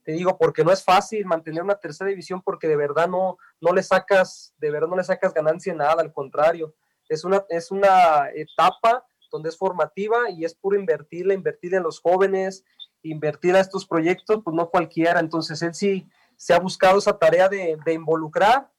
Te 0.05 0.13
digo, 0.13 0.39
porque 0.39 0.63
no 0.63 0.71
es 0.71 0.85
fácil 0.85 1.27
mantener 1.27 1.65
una 1.65 1.81
tercera 1.81 2.09
división 2.09 2.43
porque 2.43 2.69
de 2.69 2.77
verdad 2.77 3.09
no, 3.09 3.39
no 3.61 3.73
le 3.73 3.83
sacas, 3.83 4.55
de 4.59 4.71
verdad 4.71 4.87
no 4.87 4.95
le 4.95 5.03
sacas 5.03 5.35
ganancia 5.35 5.75
nada, 5.75 6.01
al 6.01 6.13
contrario. 6.13 6.77
Es 7.09 7.25
una, 7.25 7.45
es 7.49 7.73
una 7.73 8.29
etapa 8.33 9.05
donde 9.33 9.49
es 9.49 9.59
formativa 9.59 10.31
y 10.31 10.45
es 10.45 10.55
puro 10.55 10.79
invertirle, 10.79 11.35
invertir 11.35 11.75
en 11.75 11.83
los 11.83 11.99
jóvenes, 11.99 12.65
invertir 13.03 13.57
a 13.57 13.61
estos 13.61 13.85
proyectos, 13.85 14.43
pues 14.45 14.55
no 14.55 14.71
cualquiera. 14.71 15.19
Entonces 15.19 15.61
él 15.63 15.75
sí 15.75 16.09
se 16.37 16.55
ha 16.55 16.61
buscado 16.61 16.99
esa 16.99 17.19
tarea 17.19 17.49
de, 17.49 17.77
de 17.85 17.93
involucrar 17.95 18.71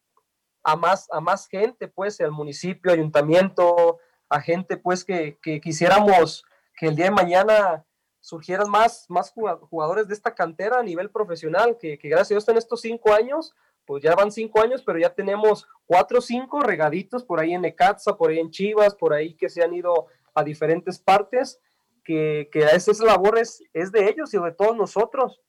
a 0.63 0.78
más, 0.78 1.10
a 1.12 1.20
más 1.20 1.46
gente, 1.50 1.89
pues, 1.89 2.22
al 2.22 2.32
municipio, 2.32 2.94
ayuntamiento, 2.94 4.00
a 4.34 4.41
gente 4.41 4.78
pues 4.78 5.06
que, 5.06 5.38
quisiéramos 5.62 6.43
que 6.76 6.88
el 6.88 6.96
día 6.96 7.06
de 7.06 7.12
mañana 7.12 7.86
surgieran 8.19 8.67
más, 8.67 9.06
más 9.08 9.32
jugadores 9.32 10.08
de 10.08 10.15
esta 10.15 10.34
cantera 10.34 10.80
a 10.80 10.84
nivel 10.84 11.12
profesional, 11.12 11.78
que, 11.78 12.00
gracias 12.02 12.32
a 12.32 12.34
Dios 12.34 12.50
en 12.50 12.58
estos 12.58 12.82
cinco 12.82 13.13
años, 13.13 13.54
pues 13.86 14.02
ya 14.02 14.15
van 14.15 14.32
cinco 14.32 14.60
años, 14.62 14.82
pero 14.84 14.98
ya 14.98 15.13
tenemos 15.13 15.67
cuatro 15.86 16.17
o 16.17 16.22
cinco 16.22 16.62
regaditos 16.62 17.24
por 17.24 17.39
ahí 17.39 17.54
en 17.54 17.62
Necaxa, 17.62 18.17
por 18.17 18.32
ahí 18.32 18.39
en 18.39 18.50
Chivas, 18.50 18.96
por 18.96 19.13
ahí 19.13 19.36
que 19.36 19.50
se 19.50 19.63
han 19.63 19.74
ido 19.74 20.08
a 20.34 20.43
diferentes 20.43 20.98
partes, 20.98 21.60
que, 22.04 22.50
que 22.52 22.63
esa 22.63 22.91
labor 23.06 23.38
es, 23.38 23.62
de 23.72 24.10
ellos 24.10 24.34
y 24.34 24.39
de 24.39 24.52
todos 24.52 24.76
nosotros, 24.76 25.41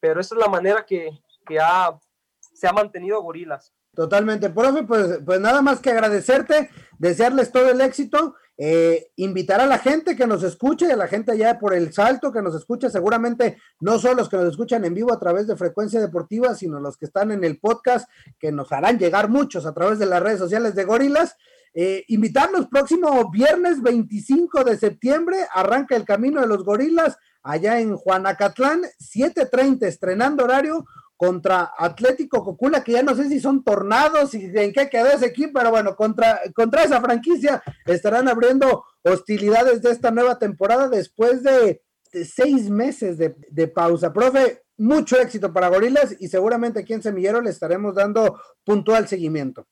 pero 0.00 0.20
esa 0.20 0.34
es 0.34 0.40
la 0.40 0.48
manera 0.48 0.84
que, 0.84 1.10
se 2.54 2.68
ha 2.68 2.72
mantenido 2.72 3.22
Gorilas. 3.22 3.72
Totalmente, 3.94 4.50
profe, 4.50 4.84
pues, 4.84 5.18
pues 5.24 5.40
nada 5.40 5.62
más 5.62 5.80
que 5.80 5.90
agradecerte, 5.90 6.70
desearles 6.98 7.50
todo 7.50 7.70
el 7.70 7.80
éxito, 7.80 8.36
eh, 8.56 9.10
invitar 9.16 9.60
a 9.60 9.66
la 9.66 9.78
gente 9.78 10.14
que 10.14 10.26
nos 10.26 10.42
escuche, 10.44 10.92
a 10.92 10.96
la 10.96 11.08
gente 11.08 11.32
allá 11.32 11.58
por 11.58 11.74
el 11.74 11.92
salto 11.92 12.30
que 12.30 12.42
nos 12.42 12.54
escucha, 12.54 12.88
seguramente 12.88 13.56
no 13.80 13.98
solo 13.98 14.16
los 14.16 14.28
que 14.28 14.36
nos 14.36 14.50
escuchan 14.50 14.84
en 14.84 14.94
vivo 14.94 15.12
a 15.12 15.18
través 15.18 15.46
de 15.46 15.56
Frecuencia 15.56 16.00
Deportiva, 16.00 16.54
sino 16.54 16.78
los 16.78 16.96
que 16.96 17.06
están 17.06 17.32
en 17.32 17.42
el 17.42 17.58
podcast, 17.58 18.08
que 18.38 18.52
nos 18.52 18.70
harán 18.70 18.98
llegar 18.98 19.28
muchos 19.28 19.66
a 19.66 19.74
través 19.74 19.98
de 19.98 20.06
las 20.06 20.22
redes 20.22 20.38
sociales 20.38 20.74
de 20.74 20.84
Gorilas. 20.84 21.36
Eh, 21.72 22.04
invitarlos 22.08 22.66
próximo 22.66 23.30
viernes 23.30 23.80
25 23.80 24.62
de 24.64 24.76
septiembre, 24.76 25.38
arranca 25.52 25.96
el 25.96 26.04
camino 26.04 26.40
de 26.40 26.46
los 26.46 26.64
gorilas 26.64 27.16
allá 27.42 27.80
en 27.80 27.96
Juanacatlán, 27.96 28.82
7.30, 28.98 29.86
estrenando 29.86 30.44
horario, 30.44 30.84
contra 31.20 31.74
Atlético 31.76 32.42
Cocula, 32.42 32.82
que 32.82 32.92
ya 32.92 33.02
no 33.02 33.14
sé 33.14 33.28
si 33.28 33.40
son 33.40 33.62
tornados 33.62 34.32
y 34.32 34.50
en 34.54 34.72
qué 34.72 34.88
quedó 34.88 35.08
ese 35.08 35.26
equipo, 35.26 35.58
pero 35.58 35.70
bueno, 35.70 35.94
contra, 35.94 36.40
contra 36.54 36.82
esa 36.82 36.98
franquicia 36.98 37.62
estarán 37.84 38.26
abriendo 38.26 38.86
hostilidades 39.02 39.82
de 39.82 39.90
esta 39.90 40.10
nueva 40.10 40.38
temporada 40.38 40.88
después 40.88 41.42
de, 41.42 41.82
seis 42.24 42.70
meses 42.70 43.18
de, 43.18 43.36
de, 43.50 43.68
pausa. 43.68 44.14
Profe, 44.14 44.62
mucho 44.78 45.20
éxito 45.20 45.52
para 45.52 45.68
Gorilas 45.68 46.16
y 46.18 46.28
seguramente 46.28 46.80
aquí 46.80 46.94
en 46.94 47.02
Semillero 47.02 47.42
le 47.42 47.50
estaremos 47.50 47.94
dando 47.94 48.40
puntual 48.64 49.06
seguimiento. 49.06 49.66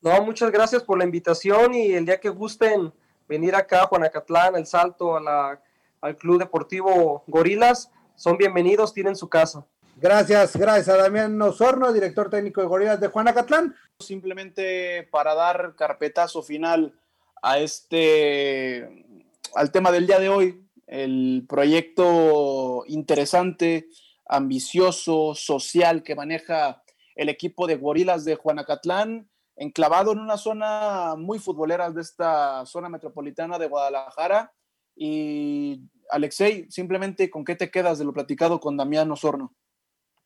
No, 0.00 0.22
muchas 0.24 0.50
gracias 0.50 0.82
por 0.82 0.96
la 0.96 1.04
invitación 1.04 1.74
y 1.74 1.92
el 1.92 2.06
día 2.06 2.20
que 2.20 2.30
gusten 2.30 2.90
venir 3.28 3.54
acá 3.54 3.82
a 3.82 3.86
Juanacatlán, 3.88 4.56
El 4.56 4.64
Salto, 4.64 5.18
a 5.18 5.20
la, 5.20 5.62
al 6.00 6.16
Club 6.16 6.38
Deportivo 6.38 7.22
Gorilas, 7.26 7.90
son 8.14 8.38
bienvenidos, 8.38 8.94
tienen 8.94 9.14
su 9.14 9.28
casa. 9.28 9.66
Gracias, 9.98 10.54
gracias 10.58 10.90
a 10.90 10.98
Damián 11.04 11.40
Osorno, 11.40 11.90
director 11.90 12.28
técnico 12.28 12.60
de 12.60 12.66
Gorilas 12.66 13.00
de 13.00 13.08
Juanacatlán. 13.08 13.74
Simplemente 13.98 15.08
para 15.10 15.34
dar 15.34 15.74
carpetazo 15.74 16.42
final 16.42 16.92
a 17.40 17.58
este, 17.58 19.06
al 19.54 19.72
tema 19.72 19.90
del 19.90 20.06
día 20.06 20.18
de 20.18 20.28
hoy, 20.28 20.62
el 20.86 21.46
proyecto 21.48 22.84
interesante, 22.88 23.88
ambicioso, 24.26 25.34
social 25.34 26.02
que 26.02 26.14
maneja 26.14 26.82
el 27.14 27.30
equipo 27.30 27.66
de 27.66 27.76
Gorilas 27.76 28.26
de 28.26 28.34
Juanacatlán, 28.34 29.30
enclavado 29.56 30.12
en 30.12 30.18
una 30.18 30.36
zona 30.36 31.14
muy 31.16 31.38
futbolera 31.38 31.90
de 31.90 32.02
esta 32.02 32.66
zona 32.66 32.90
metropolitana 32.90 33.58
de 33.58 33.68
Guadalajara. 33.68 34.52
Y 34.94 35.80
Alexei, 36.10 36.70
simplemente, 36.70 37.30
¿con 37.30 37.46
qué 37.46 37.56
te 37.56 37.70
quedas 37.70 37.98
de 37.98 38.04
lo 38.04 38.12
platicado 38.12 38.60
con 38.60 38.76
Damián 38.76 39.10
Osorno? 39.10 39.54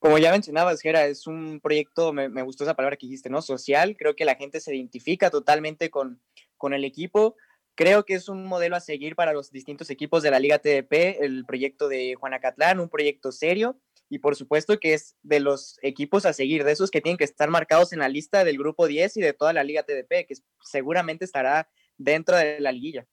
Como 0.00 0.16
ya 0.16 0.32
mencionabas, 0.32 0.80
Gera, 0.80 1.04
es 1.04 1.26
un 1.26 1.60
proyecto, 1.60 2.12
me, 2.12 2.42
gustó 2.42 2.64
esa 2.64 2.74
palabra 2.74 2.96
que 2.96 3.06
dijiste, 3.06 3.28
¿no? 3.28 3.42
Social. 3.42 3.96
Creo 3.98 4.16
que 4.16 4.24
la 4.24 4.34
gente 4.34 4.58
se 4.58 4.74
identifica 4.74 5.30
totalmente 5.30 5.90
con, 5.90 6.22
con 6.56 6.72
el 6.72 6.84
equipo. 6.84 7.36
Creo 7.74 8.04
que 8.04 8.14
es 8.14 8.28
un 8.30 8.46
modelo 8.46 8.76
a 8.76 8.80
seguir 8.80 9.14
para 9.14 9.34
los 9.34 9.52
distintos 9.52 9.90
equipos 9.90 10.22
de 10.22 10.30
la 10.30 10.40
Liga 10.40 10.58
TDP, 10.58 11.20
el 11.20 11.44
proyecto 11.44 11.88
de 11.88 12.14
Juanacatlán, 12.14 12.80
un 12.80 12.88
proyecto 12.88 13.30
serio 13.30 13.78
y 14.08 14.18
por 14.18 14.36
supuesto 14.36 14.80
que 14.80 14.94
es 14.94 15.16
de 15.22 15.38
los 15.38 15.78
equipos 15.82 16.26
a 16.26 16.32
seguir, 16.32 16.64
de 16.64 16.72
esos 16.72 16.90
que 16.90 17.00
tienen 17.00 17.16
que 17.16 17.24
estar 17.24 17.48
marcados 17.48 17.92
en 17.92 18.00
la 18.00 18.08
lista 18.08 18.42
del 18.42 18.58
grupo 18.58 18.86
10 18.86 19.18
y 19.18 19.20
de 19.20 19.34
toda 19.34 19.52
la 19.52 19.64
Liga 19.64 19.84
TDP, 19.84 20.26
que 20.26 20.34
seguramente 20.62 21.24
estará 21.24 21.70
dentro 21.96 22.36
de 22.36 22.58
la 22.58 22.72
liguilla. 22.72 23.06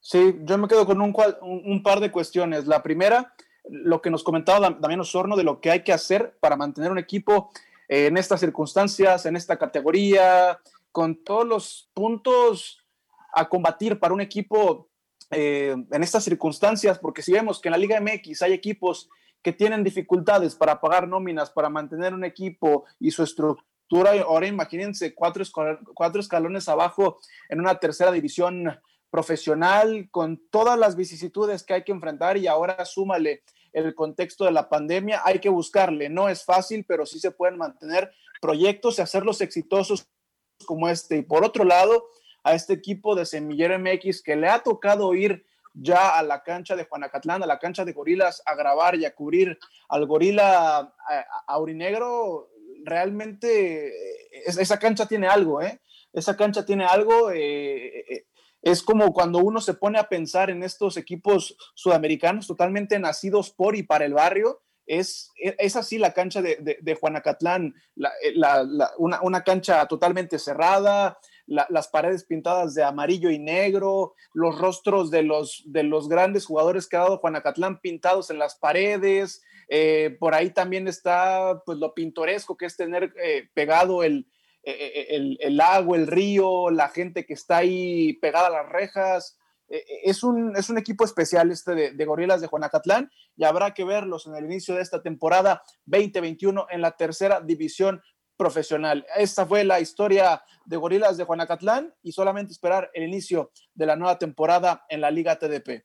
Sí, 0.00 0.36
yo 0.42 0.58
me 0.58 0.68
quedo 0.68 0.86
con 0.86 1.00
un, 1.00 1.14
un 1.40 1.82
par 1.82 2.00
de 2.00 2.10
cuestiones. 2.10 2.66
La 2.66 2.82
primera, 2.82 3.34
lo 3.68 4.00
que 4.00 4.10
nos 4.10 4.22
comentaba 4.22 4.70
Damián 4.70 5.00
Osorno 5.00 5.36
de 5.36 5.44
lo 5.44 5.60
que 5.60 5.70
hay 5.70 5.82
que 5.82 5.92
hacer 5.92 6.36
para 6.40 6.56
mantener 6.56 6.90
un 6.90 6.98
equipo 6.98 7.50
en 7.88 8.16
estas 8.16 8.40
circunstancias, 8.40 9.26
en 9.26 9.36
esta 9.36 9.58
categoría, 9.58 10.60
con 10.92 11.24
todos 11.24 11.46
los 11.46 11.90
puntos 11.92 12.84
a 13.32 13.48
combatir 13.48 13.98
para 13.98 14.14
un 14.14 14.20
equipo 14.20 14.88
eh, 15.30 15.74
en 15.90 16.02
estas 16.02 16.24
circunstancias, 16.24 16.98
porque 16.98 17.22
si 17.22 17.32
vemos 17.32 17.60
que 17.60 17.68
en 17.68 17.72
la 17.72 17.78
Liga 17.78 18.00
MX 18.00 18.42
hay 18.42 18.52
equipos 18.52 19.08
que 19.42 19.52
tienen 19.52 19.84
dificultades 19.84 20.54
para 20.54 20.80
pagar 20.80 21.08
nóminas, 21.08 21.50
para 21.50 21.68
mantener 21.68 22.14
un 22.14 22.24
equipo 22.24 22.84
y 22.98 23.10
su 23.10 23.22
estructura. 23.22 24.12
Ahora 24.22 24.46
imagínense 24.46 25.14
cuatro 25.14 25.42
escalones 26.20 26.68
abajo 26.68 27.18
en 27.48 27.60
una 27.60 27.76
tercera 27.76 28.12
división 28.12 28.78
profesional 29.10 30.08
con 30.10 30.40
todas 30.50 30.78
las 30.78 30.96
vicisitudes 30.96 31.62
que 31.64 31.74
hay 31.74 31.84
que 31.84 31.92
enfrentar 31.92 32.36
y 32.36 32.46
ahora 32.46 32.84
súmale 32.84 33.42
el 33.72 33.94
contexto 33.94 34.44
de 34.44 34.52
la 34.52 34.68
pandemia, 34.68 35.22
hay 35.24 35.38
que 35.38 35.48
buscarle. 35.48 36.08
No 36.08 36.28
es 36.28 36.44
fácil, 36.44 36.84
pero 36.86 37.06
sí 37.06 37.20
se 37.20 37.30
pueden 37.30 37.58
mantener 37.58 38.10
proyectos 38.40 38.98
y 38.98 39.02
hacerlos 39.02 39.40
exitosos 39.40 40.08
como 40.66 40.88
este. 40.88 41.18
Y 41.18 41.22
por 41.22 41.44
otro 41.44 41.64
lado, 41.64 42.08
a 42.42 42.54
este 42.54 42.72
equipo 42.72 43.14
de 43.14 43.26
Semillero 43.26 43.78
MX 43.78 44.22
que 44.22 44.36
le 44.36 44.48
ha 44.48 44.62
tocado 44.62 45.14
ir 45.14 45.44
ya 45.72 46.18
a 46.18 46.22
la 46.22 46.42
cancha 46.42 46.74
de 46.74 46.84
Juanacatlán, 46.84 47.42
a 47.42 47.46
la 47.46 47.58
cancha 47.58 47.84
de 47.84 47.92
Gorilas, 47.92 48.42
a 48.44 48.54
grabar 48.54 48.96
y 48.96 49.04
a 49.04 49.14
cubrir 49.14 49.58
al 49.88 50.06
Gorila 50.06 50.94
Aurinegro, 51.46 52.50
realmente 52.84 53.88
eh, 53.88 54.30
esa 54.46 54.78
cancha 54.78 55.06
tiene 55.06 55.28
algo, 55.28 55.62
¿eh? 55.62 55.80
Esa 56.12 56.36
cancha 56.36 56.64
tiene 56.64 56.84
algo. 56.84 57.30
Eh, 57.30 58.00
eh, 58.00 58.26
es 58.62 58.82
como 58.82 59.12
cuando 59.12 59.38
uno 59.38 59.60
se 59.60 59.74
pone 59.74 59.98
a 59.98 60.08
pensar 60.08 60.50
en 60.50 60.62
estos 60.62 60.96
equipos 60.96 61.56
sudamericanos 61.74 62.46
totalmente 62.46 62.98
nacidos 62.98 63.50
por 63.50 63.76
y 63.76 63.82
para 63.82 64.04
el 64.04 64.14
barrio. 64.14 64.62
Es, 64.86 65.30
es 65.36 65.76
así 65.76 65.98
la 65.98 66.12
cancha 66.12 66.42
de, 66.42 66.78
de, 66.80 66.94
Juanacatlán, 66.96 67.74
una, 68.98 69.20
una, 69.22 69.44
cancha 69.44 69.86
totalmente 69.86 70.36
cerrada, 70.40 71.16
las 71.46 71.86
paredes 71.88 72.24
pintadas 72.24 72.74
de 72.74 72.82
amarillo 72.82 73.30
y 73.30 73.38
negro, 73.38 74.14
los 74.34 74.58
rostros 74.58 75.12
de 75.12 75.22
los, 75.22 75.62
de 75.66 75.84
los 75.84 76.08
grandes 76.08 76.44
jugadores 76.44 76.88
que 76.88 76.96
ha 76.96 77.00
dado 77.00 77.18
Juanacatlán 77.18 77.80
pintados 77.80 78.30
en 78.30 78.38
las 78.38 78.56
paredes. 78.56 79.42
Eh, 79.68 80.16
por 80.18 80.34
ahí 80.34 80.50
también 80.50 80.88
está 80.88 81.62
pues, 81.64 81.78
lo 81.78 81.94
pintoresco 81.94 82.56
que 82.56 82.66
es 82.66 82.76
tener 82.76 83.14
eh, 83.22 83.48
pegado 83.54 84.02
el, 84.02 84.26
eh, 84.26 84.26
eh, 84.26 84.39
el, 84.62 85.38
el, 85.40 85.56
lago, 85.56 85.94
el 85.94 86.06
río, 86.06 86.70
la 86.70 86.88
gente 86.88 87.24
que 87.24 87.34
está 87.34 87.58
ahí 87.58 88.14
pegada 88.14 88.48
a 88.48 88.62
las 88.62 88.68
rejas. 88.68 89.38
Eh, 89.68 89.84
es 90.04 90.22
un, 90.22 90.56
es 90.56 90.68
un 90.68 90.78
equipo 90.78 91.04
especial 91.04 91.50
este 91.50 91.74
de, 91.74 91.90
de 91.92 92.04
Gorilas 92.04 92.40
de 92.40 92.48
Juanacatlán 92.48 93.10
y 93.36 93.44
habrá 93.44 93.72
que 93.72 93.84
verlos 93.84 94.26
en 94.26 94.34
el 94.34 94.44
inicio 94.44 94.74
de 94.74 94.82
esta 94.82 95.02
temporada 95.02 95.62
2021 95.86 96.66
en 96.70 96.80
la 96.80 96.92
tercera 96.92 97.40
división 97.40 98.02
profesional. 98.36 99.06
Esta 99.16 99.44
fue 99.44 99.64
la 99.64 99.80
historia 99.80 100.42
de 100.64 100.76
Gorilas 100.78 101.18
de 101.18 101.24
Juanacatlán 101.24 101.94
y 102.02 102.12
solamente 102.12 102.52
esperar 102.52 102.90
el 102.94 103.04
inicio 103.04 103.52
de 103.74 103.84
la 103.84 103.96
nueva 103.96 104.18
temporada 104.18 104.84
en 104.88 105.02
la 105.02 105.10
Liga 105.10 105.38
TDP. 105.38 105.84